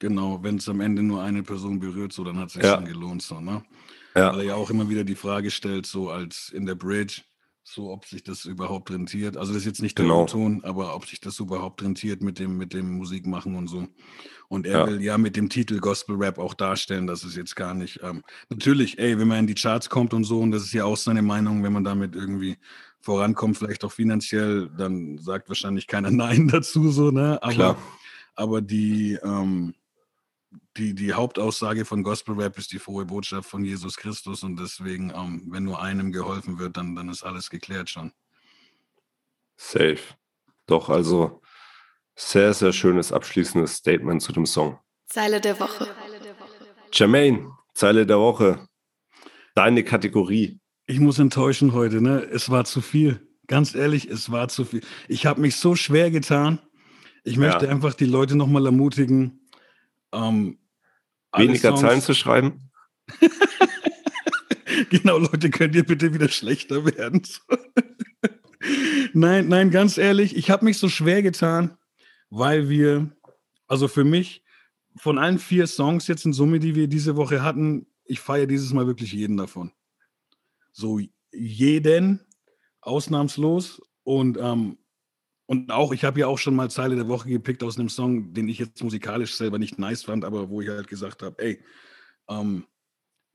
Genau, 0.00 0.42
wenn 0.42 0.56
es 0.56 0.68
am 0.68 0.80
Ende 0.80 1.02
nur 1.02 1.22
eine 1.22 1.44
Person 1.44 1.78
berührt, 1.78 2.12
so 2.12 2.24
dann 2.24 2.38
hat 2.38 2.48
es 2.48 2.54
sich 2.54 2.64
ja. 2.64 2.74
schon 2.74 2.86
gelohnt, 2.86 3.22
so, 3.22 3.40
ne? 3.40 3.62
Ja. 4.16 4.32
Weil 4.32 4.40
er 4.40 4.46
ja 4.46 4.54
auch 4.56 4.70
immer 4.70 4.88
wieder 4.88 5.04
die 5.04 5.14
Frage 5.14 5.52
stellt, 5.52 5.86
so 5.86 6.10
als 6.10 6.48
in 6.48 6.66
der 6.66 6.74
Bridge, 6.74 7.22
so 7.64 7.90
ob 7.90 8.04
sich 8.04 8.22
das 8.22 8.44
überhaupt 8.44 8.90
rentiert. 8.90 9.36
Also 9.36 9.52
das 9.52 9.62
ist 9.62 9.66
jetzt 9.66 9.82
nicht 9.82 9.98
der 9.98 10.04
genau. 10.04 10.26
Ton, 10.26 10.62
aber 10.64 10.94
ob 10.94 11.06
sich 11.06 11.20
das 11.20 11.40
überhaupt 11.40 11.82
rentiert 11.82 12.22
mit 12.22 12.38
dem, 12.38 12.58
mit 12.58 12.74
dem 12.74 12.98
Musikmachen 12.98 13.56
und 13.56 13.68
so. 13.68 13.88
Und 14.48 14.66
er 14.66 14.80
ja. 14.80 14.86
will 14.86 15.02
ja 15.02 15.16
mit 15.16 15.34
dem 15.34 15.48
Titel 15.48 15.80
Gospel 15.80 16.16
Rap 16.16 16.38
auch 16.38 16.52
darstellen, 16.52 17.06
dass 17.06 17.24
es 17.24 17.34
jetzt 17.34 17.56
gar 17.56 17.72
nicht. 17.72 18.00
Ähm, 18.02 18.22
natürlich, 18.50 18.98
ey, 18.98 19.18
wenn 19.18 19.26
man 19.26 19.38
in 19.40 19.46
die 19.46 19.54
Charts 19.54 19.88
kommt 19.88 20.12
und 20.12 20.24
so, 20.24 20.40
und 20.40 20.50
das 20.50 20.62
ist 20.62 20.74
ja 20.74 20.84
auch 20.84 20.98
seine 20.98 21.22
Meinung, 21.22 21.64
wenn 21.64 21.72
man 21.72 21.84
damit 21.84 22.14
irgendwie 22.14 22.58
vorankommt, 23.00 23.56
vielleicht 23.56 23.82
auch 23.84 23.92
finanziell, 23.92 24.70
dann 24.76 25.18
sagt 25.18 25.48
wahrscheinlich 25.48 25.86
keiner 25.86 26.10
Nein 26.12 26.48
dazu, 26.48 26.90
so, 26.90 27.10
ne? 27.10 27.42
Aber, 27.42 27.54
Klar. 27.54 27.78
aber 28.34 28.60
die, 28.60 29.18
ähm, 29.22 29.74
die, 30.76 30.94
die 30.94 31.12
Hauptaussage 31.12 31.84
von 31.84 32.02
Gospel 32.02 32.34
Rap 32.34 32.58
ist 32.58 32.72
die 32.72 32.78
frohe 32.78 33.04
Botschaft 33.04 33.48
von 33.48 33.64
Jesus 33.64 33.96
Christus 33.96 34.42
und 34.42 34.58
deswegen, 34.58 35.10
ähm, 35.10 35.42
wenn 35.50 35.64
nur 35.64 35.80
einem 35.82 36.12
geholfen 36.12 36.58
wird, 36.58 36.76
dann, 36.76 36.94
dann 36.94 37.08
ist 37.08 37.22
alles 37.22 37.50
geklärt 37.50 37.90
schon. 37.90 38.12
Safe. 39.56 39.98
Doch, 40.66 40.88
also 40.88 41.42
sehr, 42.16 42.54
sehr 42.54 42.72
schönes 42.72 43.12
abschließendes 43.12 43.74
Statement 43.74 44.22
zu 44.22 44.32
dem 44.32 44.46
Song. 44.46 44.78
Zeile 45.06 45.40
der 45.40 45.58
Woche. 45.60 45.88
Jermaine, 46.92 47.50
Zeile 47.74 48.06
der 48.06 48.18
Woche. 48.18 48.68
Deine 49.54 49.84
Kategorie. 49.84 50.60
Ich 50.86 51.00
muss 51.00 51.18
enttäuschen 51.18 51.72
heute, 51.72 52.00
ne? 52.00 52.22
Es 52.22 52.50
war 52.50 52.64
zu 52.64 52.80
viel. 52.80 53.26
Ganz 53.46 53.74
ehrlich, 53.74 54.08
es 54.08 54.30
war 54.30 54.48
zu 54.48 54.64
viel. 54.64 54.82
Ich 55.08 55.26
habe 55.26 55.40
mich 55.40 55.56
so 55.56 55.76
schwer 55.76 56.10
getan. 56.10 56.60
Ich 57.24 57.36
möchte 57.36 57.66
ja. 57.66 57.70
einfach 57.70 57.94
die 57.94 58.06
Leute 58.06 58.36
nochmal 58.36 58.66
ermutigen, 58.66 59.43
ähm, 60.14 60.58
Weniger 61.36 61.70
Songs, 61.70 61.80
Zahlen 61.80 62.00
zu 62.00 62.14
schreiben? 62.14 62.70
genau, 64.90 65.18
Leute, 65.18 65.50
könnt 65.50 65.74
ihr 65.74 65.84
bitte 65.84 66.14
wieder 66.14 66.28
schlechter 66.28 66.84
werden? 66.84 67.22
nein, 69.12 69.48
nein, 69.48 69.70
ganz 69.70 69.98
ehrlich, 69.98 70.36
ich 70.36 70.50
habe 70.50 70.64
mich 70.64 70.78
so 70.78 70.88
schwer 70.88 71.22
getan, 71.22 71.76
weil 72.30 72.68
wir, 72.68 73.10
also 73.66 73.88
für 73.88 74.04
mich, 74.04 74.42
von 74.96 75.18
allen 75.18 75.38
vier 75.38 75.66
Songs 75.66 76.06
jetzt 76.06 76.24
in 76.24 76.32
Summe, 76.32 76.60
die 76.60 76.74
wir 76.74 76.86
diese 76.86 77.16
Woche 77.16 77.42
hatten, 77.42 77.86
ich 78.04 78.20
feiere 78.20 78.46
dieses 78.46 78.72
Mal 78.72 78.86
wirklich 78.86 79.12
jeden 79.12 79.36
davon. 79.36 79.72
So 80.72 81.00
jeden, 81.32 82.20
ausnahmslos. 82.80 83.80
Und 84.04 84.38
ähm, 84.38 84.78
und 85.46 85.70
auch, 85.70 85.92
ich 85.92 86.04
habe 86.04 86.20
ja 86.20 86.26
auch 86.26 86.38
schon 86.38 86.54
mal 86.54 86.70
Zeile 86.70 86.96
der 86.96 87.08
Woche 87.08 87.28
gepickt 87.28 87.62
aus 87.62 87.78
einem 87.78 87.88
Song, 87.88 88.32
den 88.32 88.48
ich 88.48 88.58
jetzt 88.58 88.82
musikalisch 88.82 89.34
selber 89.34 89.58
nicht 89.58 89.78
nice 89.78 90.02
fand, 90.02 90.24
aber 90.24 90.48
wo 90.48 90.60
ich 90.60 90.68
halt 90.68 90.88
gesagt 90.88 91.22
habe, 91.22 91.42
ey, 91.42 91.62
ähm, 92.28 92.64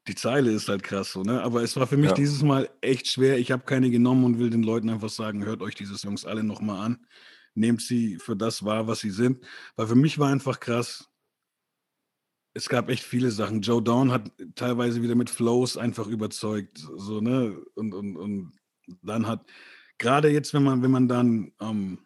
die 0.08 0.16
Zeile 0.16 0.52
ist 0.52 0.70
halt 0.70 0.82
krass 0.82 1.12
so, 1.12 1.22
ne? 1.22 1.42
Aber 1.44 1.62
es 1.62 1.76
war 1.76 1.86
für 1.86 1.98
mich 1.98 2.10
ja. 2.10 2.16
dieses 2.16 2.42
Mal 2.42 2.70
echt 2.82 3.08
schwer. 3.08 3.38
Ich 3.38 3.52
habe 3.52 3.64
keine 3.64 3.92
genommen 3.92 4.24
und 4.24 4.40
will 4.40 4.50
den 4.50 4.64
Leuten 4.64 4.90
einfach 4.90 5.10
sagen, 5.10 5.46
hört 5.46 5.62
euch 5.62 5.76
diese 5.76 5.98
Songs 5.98 6.26
alle 6.26 6.44
nochmal 6.44 6.84
an. 6.84 7.06
Nehmt 7.54 7.82
sie 7.82 8.18
für 8.18 8.36
das 8.36 8.66
wahr, 8.66 8.88
was 8.88 9.02
sie 9.02 9.12
sind. 9.12 9.46
Weil 9.76 9.88
für 9.88 9.96
mich 9.96 10.18
war 10.18 10.32
einfach 10.32 10.60
krass, 10.60 11.10
es 12.56 12.70
gab 12.70 12.90
echt 12.90 13.04
viele 13.04 13.30
Sachen. 13.30 13.62
Joe 13.62 13.84
Dawn 13.84 14.12
hat 14.12 14.32
teilweise 14.56 15.04
wieder 15.04 15.16
mit 15.16 15.30
Flows 15.30 15.78
einfach 15.78 16.08
überzeugt, 16.08 16.80
so, 16.98 17.22
ne? 17.22 17.62
Und, 17.76 17.94
und, 17.94 18.18
und 18.18 18.54
dann 19.04 19.28
hat 19.28 19.46
gerade 20.00 20.30
jetzt, 20.30 20.54
wenn 20.54 20.64
man, 20.64 20.82
wenn 20.82 20.92
man 20.92 21.08
dann 21.08 21.52
ähm, 21.62 22.00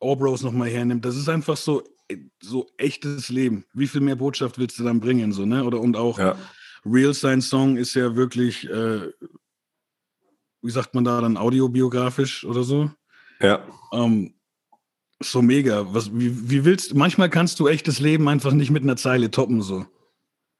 Orbros 0.00 0.42
nochmal 0.42 0.70
hernimmt, 0.70 1.04
das 1.04 1.16
ist 1.16 1.28
einfach 1.28 1.56
so, 1.56 1.82
äh, 2.08 2.16
so 2.42 2.66
echtes 2.78 3.28
Leben. 3.28 3.64
Wie 3.74 3.86
viel 3.86 4.00
mehr 4.00 4.16
Botschaft 4.16 4.58
willst 4.58 4.78
du 4.78 4.84
dann 4.84 5.00
bringen? 5.00 5.32
So, 5.32 5.44
ne? 5.44 5.64
Oder 5.64 5.80
und 5.80 5.96
auch 5.96 6.18
ja. 6.18 6.36
Real 6.84 7.12
Sein 7.12 7.42
Song 7.42 7.76
ist 7.76 7.94
ja 7.94 8.16
wirklich, 8.16 8.68
äh, 8.68 9.12
wie 10.62 10.70
sagt 10.70 10.94
man 10.94 11.04
da 11.04 11.20
dann, 11.20 11.36
audiobiografisch 11.36 12.44
oder 12.44 12.62
so? 12.62 12.90
Ja. 13.40 13.66
Ähm, 13.92 14.34
so 15.22 15.42
mega. 15.42 15.92
Was, 15.92 16.14
wie, 16.14 16.50
wie 16.50 16.64
willst 16.64 16.94
manchmal 16.94 17.28
kannst 17.28 17.60
du 17.60 17.68
echtes 17.68 18.00
Leben 18.00 18.28
einfach 18.28 18.52
nicht 18.52 18.70
mit 18.70 18.82
einer 18.82 18.96
Zeile 18.96 19.30
toppen, 19.30 19.60
so. 19.60 19.86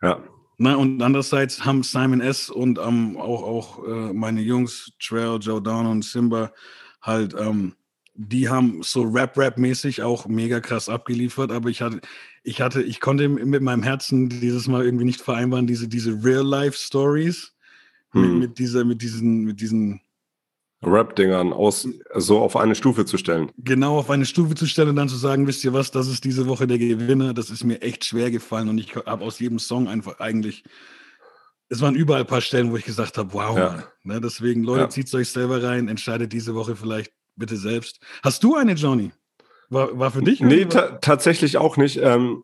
Ja. 0.03 0.23
Na, 0.63 0.75
und 0.75 1.01
andererseits 1.01 1.65
haben 1.65 1.83
Simon 1.83 2.21
S. 2.21 2.51
und 2.51 2.79
ähm, 2.79 3.17
auch, 3.17 3.43
auch 3.45 3.89
äh, 3.89 4.13
meine 4.13 4.43
Jungs, 4.43 4.93
Trail, 5.03 5.39
Joe 5.41 5.63
Down 5.63 5.87
und 5.87 6.05
Simba, 6.05 6.53
halt, 7.01 7.35
ähm, 7.39 7.77
die 8.13 8.47
haben 8.47 8.83
so 8.83 9.01
Rap-Rap-mäßig 9.05 10.03
auch 10.03 10.27
mega 10.27 10.61
krass 10.61 10.91
abgeliefert, 10.91 11.51
aber 11.51 11.71
ich 11.71 11.81
hatte, 11.81 12.03
ich 12.43 12.61
hatte, 12.61 12.83
ich 12.83 13.01
konnte 13.01 13.31
mit 13.31 13.63
meinem 13.63 13.83
Herzen 13.83 14.29
dieses 14.29 14.69
Mal 14.69 14.85
irgendwie 14.85 15.07
nicht 15.07 15.23
vereinbaren, 15.23 15.67
diese, 15.67 15.89
diese 15.89 16.23
Real-Life-Stories 16.23 17.55
hm. 18.11 18.21
mit, 18.21 18.51
mit, 18.51 18.59
dieser, 18.59 18.85
mit 18.85 19.01
diesen, 19.01 19.45
mit 19.45 19.63
diesen 19.63 20.03
Rap-Dingern 20.83 21.53
aus 21.53 21.87
so 22.15 22.39
auf 22.39 22.57
eine 22.57 22.75
Stufe 22.75 23.05
zu 23.05 23.19
stellen. 23.19 23.53
Genau, 23.59 23.99
auf 23.99 24.09
eine 24.09 24.25
Stufe 24.25 24.55
zu 24.55 24.67
stellen 24.67 24.89
und 24.91 24.97
dann 24.97 25.09
zu 25.09 25.17
sagen, 25.17 25.47
wisst 25.47 25.63
ihr 25.65 25.75
was, 25.75 25.91
das 25.91 26.09
ist 26.09 26.25
diese 26.25 26.47
Woche 26.47 26.67
der 26.67 26.79
Gewinner. 26.79 27.35
Das 27.35 27.51
ist 27.51 27.65
mir 27.65 27.83
echt 27.83 28.05
schwer 28.05 28.31
gefallen 28.31 28.69
und 28.69 28.79
ich 28.79 28.97
habe 28.97 29.25
aus 29.25 29.39
jedem 29.39 29.59
Song 29.59 29.89
einfach 29.89 30.21
eigentlich, 30.21 30.65
es 31.69 31.83
waren 31.83 31.95
überall 31.95 32.23
ein 32.23 32.27
paar 32.27 32.41
Stellen, 32.41 32.71
wo 32.71 32.77
ich 32.77 32.85
gesagt 32.85 33.19
habe, 33.19 33.33
wow, 33.35 33.57
ja. 33.57 33.85
ne, 34.05 34.21
deswegen, 34.21 34.65
Leute, 34.65 34.81
ja. 34.83 34.89
zieht 34.89 35.13
euch 35.15 35.29
selber 35.29 35.63
rein, 35.63 35.89
entscheidet 35.89 36.33
diese 36.33 36.55
Woche 36.55 36.77
vielleicht 36.77 37.13
bitte 37.37 37.57
selbst. 37.57 38.01
Hast 38.23 38.43
du 38.43 38.57
eine, 38.57 38.73
Johnny? 38.73 39.13
War, 39.69 39.99
war 39.99 40.11
für 40.11 40.23
dich? 40.23 40.41
Nee, 40.41 40.65
ta 40.65 40.99
tatsächlich 41.01 41.59
auch 41.59 41.77
nicht. 41.77 41.99
Ähm, 41.99 42.43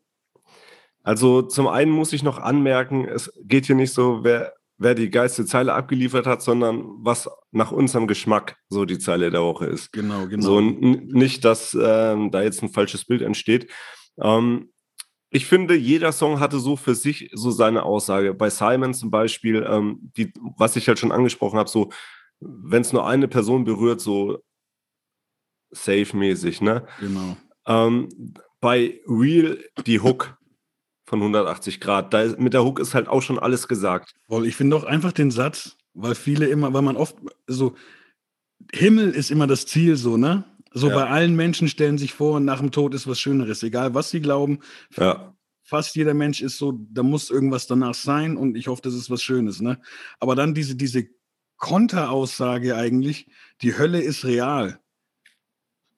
also 1.03 1.42
zum 1.42 1.68
einen 1.68 1.90
muss 1.90 2.12
ich 2.12 2.22
noch 2.22 2.38
anmerken, 2.38 3.07
es 3.07 3.33
geht 3.42 3.66
hier 3.66 3.77
nicht 3.77 3.92
so, 3.92 4.25
wer 4.25 4.55
wer 4.78 4.94
die 4.94 5.10
geilste 5.10 5.46
Zeile 5.46 5.74
abgeliefert 5.74 6.26
hat, 6.26 6.42
sondern 6.42 6.84
was 6.98 7.28
nach 7.50 7.72
unserem 7.72 8.06
Geschmack 8.06 8.56
so 8.68 8.84
die 8.84 8.98
Zeile 8.98 9.30
der 9.30 9.42
Woche 9.42 9.66
ist. 9.66 9.92
Genau, 9.92 10.26
genau. 10.26 10.42
So 10.42 10.60
nicht, 10.60 11.44
dass 11.44 11.76
ähm, 11.80 12.30
da 12.30 12.42
jetzt 12.42 12.62
ein 12.62 12.68
falsches 12.68 13.04
Bild 13.04 13.22
entsteht. 13.22 13.70
Ähm, 14.20 14.70
ich 15.30 15.46
finde, 15.46 15.74
jeder 15.74 16.12
Song 16.12 16.40
hatte 16.40 16.58
so 16.58 16.76
für 16.76 16.94
sich 16.94 17.30
so 17.32 17.50
seine 17.50 17.82
Aussage. 17.82 18.32
Bei 18.34 18.48
Simon 18.48 18.94
zum 18.94 19.10
Beispiel, 19.10 19.66
ähm, 19.68 20.12
die, 20.16 20.32
was 20.56 20.76
ich 20.76 20.88
halt 20.88 20.98
schon 20.98 21.12
angesprochen 21.12 21.58
habe, 21.58 21.68
so, 21.68 21.90
wenn 22.40 22.82
es 22.82 22.92
nur 22.92 23.06
eine 23.06 23.28
Person 23.28 23.64
berührt, 23.64 24.00
so 24.00 24.38
safe-mäßig, 25.70 26.60
ne? 26.60 26.86
Genau. 27.00 27.36
Ähm, 27.66 28.08
bei 28.60 29.00
Real 29.06 29.58
die 29.86 30.00
Hook 30.00 30.38
von 31.06 31.20
180 31.20 31.80
Grad. 31.80 32.12
Da, 32.12 32.34
mit 32.36 32.52
der 32.52 32.64
Hook 32.64 32.78
ist 32.78 32.94
halt 32.94 33.08
auch 33.08 33.22
schon 33.22 33.38
alles 33.38 33.68
gesagt. 33.68 34.14
Ich 34.44 34.56
finde 34.56 34.76
auch 34.76 34.84
einfach 34.84 35.12
den 35.12 35.30
Satz, 35.30 35.76
Weil 35.94 36.14
viele 36.14 36.46
immer, 36.46 36.74
weil 36.74 36.82
man 36.82 36.96
oft 36.96 37.16
so, 37.46 37.74
Himmel 38.72 39.10
ist 39.10 39.30
immer 39.30 39.46
das 39.46 39.66
Ziel, 39.66 39.96
so, 39.96 40.16
ne? 40.16 40.44
So 40.72 40.88
ja. 40.88 40.94
bei 40.94 41.08
allen 41.08 41.36
Menschen 41.36 41.68
stellen 41.68 41.96
sich 41.96 42.12
vor, 42.12 42.38
nach 42.38 42.60
dem 42.60 42.70
Tod 42.70 42.92
ist 42.92 43.06
was 43.06 43.18
Schöneres, 43.18 43.62
egal 43.62 43.94
was 43.94 44.10
sie 44.10 44.20
glauben. 44.20 44.58
Ja. 44.98 45.34
Fast 45.62 45.96
jeder 45.96 46.12
Mensch 46.12 46.42
ist 46.42 46.58
so, 46.58 46.72
da 46.90 47.02
muss 47.02 47.30
irgendwas 47.30 47.66
danach 47.66 47.94
sein 47.94 48.36
und 48.36 48.56
ich 48.56 48.68
hoffe, 48.68 48.82
das 48.82 48.94
ist 48.94 49.10
was 49.10 49.22
Schönes, 49.22 49.60
ne? 49.60 49.80
Aber 50.20 50.34
dann 50.34 50.54
diese, 50.54 50.76
diese 50.76 51.06
Konteraussage 51.56 52.76
eigentlich, 52.76 53.28
die 53.62 53.78
Hölle 53.78 54.00
ist 54.00 54.24
real. 54.24 54.80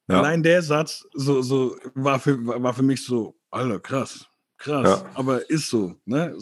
Ja. 0.09 0.21
Allein 0.21 0.43
der 0.43 0.63
Satz 0.63 1.07
so, 1.13 1.43
so 1.43 1.77
war, 1.95 2.21
für, 2.21 2.47
war 2.47 2.73
für 2.73 2.83
mich 2.83 3.05
so, 3.05 3.37
Alter, 3.51 3.81
krass, 3.81 4.28
krass, 4.59 5.03
ja. 5.03 5.11
aber 5.15 5.49
ist 5.51 5.71
so, 5.71 5.95
ne? 6.05 6.37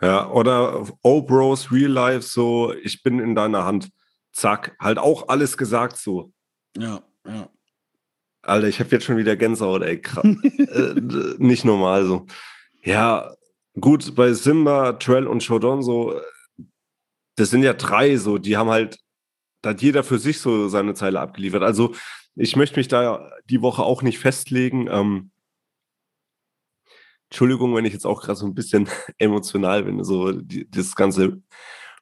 Ja, 0.00 0.30
oder 0.30 0.86
Oh 1.02 1.22
Bros, 1.22 1.72
Real 1.72 1.90
Life, 1.90 2.22
so, 2.22 2.72
ich 2.72 3.02
bin 3.02 3.18
in 3.18 3.34
deiner 3.34 3.64
Hand. 3.64 3.90
Zack, 4.32 4.76
halt 4.78 4.98
auch 4.98 5.28
alles 5.28 5.56
gesagt 5.56 5.96
so. 5.96 6.32
Ja, 6.76 7.02
ja. 7.26 7.48
Alter, 8.42 8.68
ich 8.68 8.78
habe 8.78 8.90
jetzt 8.90 9.04
schon 9.04 9.16
wieder 9.16 9.34
Gänsehaut, 9.36 9.82
ey. 9.82 10.00
äh, 10.22 11.00
nicht 11.38 11.64
normal 11.64 12.06
so. 12.06 12.26
Ja, 12.82 13.34
gut, 13.80 14.14
bei 14.14 14.32
Simba, 14.32 14.92
Trell 14.92 15.26
und 15.26 15.42
Shodon 15.42 15.82
so, 15.82 16.20
das 17.34 17.50
sind 17.50 17.64
ja 17.64 17.74
drei 17.74 18.16
so, 18.16 18.38
die 18.38 18.56
haben 18.56 18.70
halt, 18.70 18.98
da 19.62 19.70
hat 19.70 19.82
jeder 19.82 20.04
für 20.04 20.18
sich 20.18 20.40
so 20.40 20.68
seine 20.68 20.94
Zeile 20.94 21.20
abgeliefert. 21.20 21.64
Also 21.64 21.94
ich 22.36 22.54
möchte 22.54 22.78
mich 22.78 22.86
da 22.86 23.32
die 23.50 23.62
Woche 23.62 23.82
auch 23.82 24.02
nicht 24.02 24.20
festlegen. 24.20 24.88
Ähm, 24.88 25.30
Entschuldigung, 27.30 27.74
wenn 27.74 27.84
ich 27.84 27.92
jetzt 27.92 28.06
auch 28.06 28.22
gerade 28.22 28.38
so 28.38 28.46
ein 28.46 28.54
bisschen 28.54 28.88
emotional 29.18 29.84
bin, 29.84 30.02
so 30.04 30.32
die, 30.32 30.68
das 30.70 30.94
ganze 30.94 31.42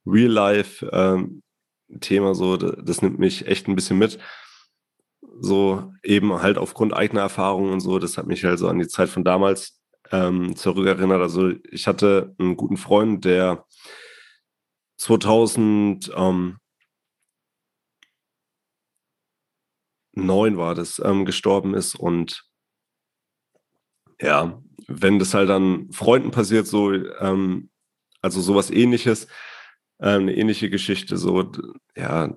Real-Life-Thema, 0.06 2.28
ähm, 2.28 2.34
so, 2.34 2.56
das, 2.56 3.02
nimmt 3.02 3.18
mich 3.18 3.46
echt 3.46 3.68
ein 3.68 3.74
bisschen 3.74 3.98
mit 3.98 4.18
so 5.40 5.92
eben 6.02 6.42
halt 6.42 6.58
aufgrund 6.58 6.94
eigener 6.94 7.22
Erfahrungen 7.22 7.72
und 7.72 7.80
so, 7.80 7.98
das 7.98 8.16
hat 8.16 8.26
mich 8.26 8.44
halt 8.44 8.58
so 8.58 8.68
an 8.68 8.78
die 8.78 8.88
Zeit 8.88 9.08
von 9.08 9.24
damals 9.24 9.80
ähm, 10.12 10.56
zurückerinnert. 10.56 11.20
Also 11.20 11.52
ich 11.70 11.86
hatte 11.86 12.34
einen 12.38 12.56
guten 12.56 12.76
Freund, 12.76 13.24
der 13.24 13.64
2009 14.98 16.58
war 20.56 20.74
das, 20.74 21.00
ähm, 21.04 21.24
gestorben 21.24 21.74
ist 21.74 21.94
und 21.96 22.44
ja, 24.20 24.62
wenn 24.86 25.18
das 25.18 25.34
halt 25.34 25.48
dann 25.48 25.90
Freunden 25.92 26.30
passiert, 26.30 26.66
so, 26.66 26.92
ähm, 26.92 27.70
also 28.22 28.40
sowas 28.40 28.70
ähnliches, 28.70 29.26
ähm, 30.00 30.22
eine 30.22 30.36
ähnliche 30.36 30.70
Geschichte, 30.70 31.16
so, 31.16 31.52
ja, 31.96 32.34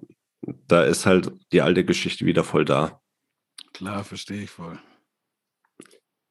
da 0.68 0.84
ist 0.84 1.06
halt 1.06 1.32
die 1.52 1.62
alte 1.62 1.86
Geschichte 1.86 2.26
wieder 2.26 2.44
voll 2.44 2.66
da. 2.66 3.02
Klar, 3.74 4.04
verstehe 4.04 4.44
ich 4.44 4.50
voll. 4.50 4.80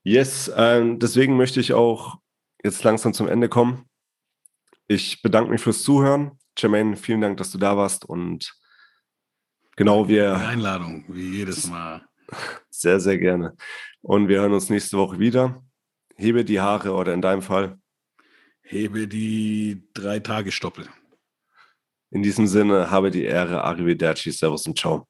Yes, 0.02 0.50
ähm, 0.56 0.98
deswegen 0.98 1.36
möchte 1.36 1.60
ich 1.60 1.72
auch 1.72 2.18
jetzt 2.64 2.82
langsam 2.84 3.12
zum 3.12 3.28
Ende 3.28 3.48
kommen. 3.48 3.84
Ich 4.86 5.22
bedanke 5.22 5.50
mich 5.50 5.60
fürs 5.60 5.82
Zuhören. 5.82 6.38
Jermaine, 6.56 6.96
vielen 6.96 7.20
Dank, 7.20 7.36
dass 7.36 7.50
du 7.52 7.58
da 7.58 7.76
warst 7.76 8.04
und 8.04 8.54
genau 9.76 10.08
wir. 10.08 10.36
Einladung, 10.36 11.04
wie 11.08 11.36
jedes 11.36 11.66
Mal. 11.70 12.08
Sehr, 12.70 13.00
sehr 13.00 13.18
gerne. 13.18 13.56
Und 14.02 14.28
wir 14.28 14.40
hören 14.40 14.52
uns 14.52 14.70
nächste 14.70 14.96
Woche 14.96 15.18
wieder. 15.18 15.62
Hebe 16.16 16.44
die 16.44 16.60
Haare 16.60 16.92
oder 16.92 17.14
in 17.14 17.22
deinem 17.22 17.42
Fall. 17.42 17.78
Hebe 18.62 19.08
die 19.08 19.88
drei 19.94 20.18
Tage 20.18 20.52
Stoppel. 20.52 20.88
In 22.10 22.22
diesem 22.22 22.46
Sinne, 22.46 22.90
habe 22.90 23.10
die 23.10 23.24
Ehre, 23.24 23.64
Arrivederci, 23.64 24.30
Servus 24.30 24.66
und 24.66 24.78
Ciao. 24.78 25.06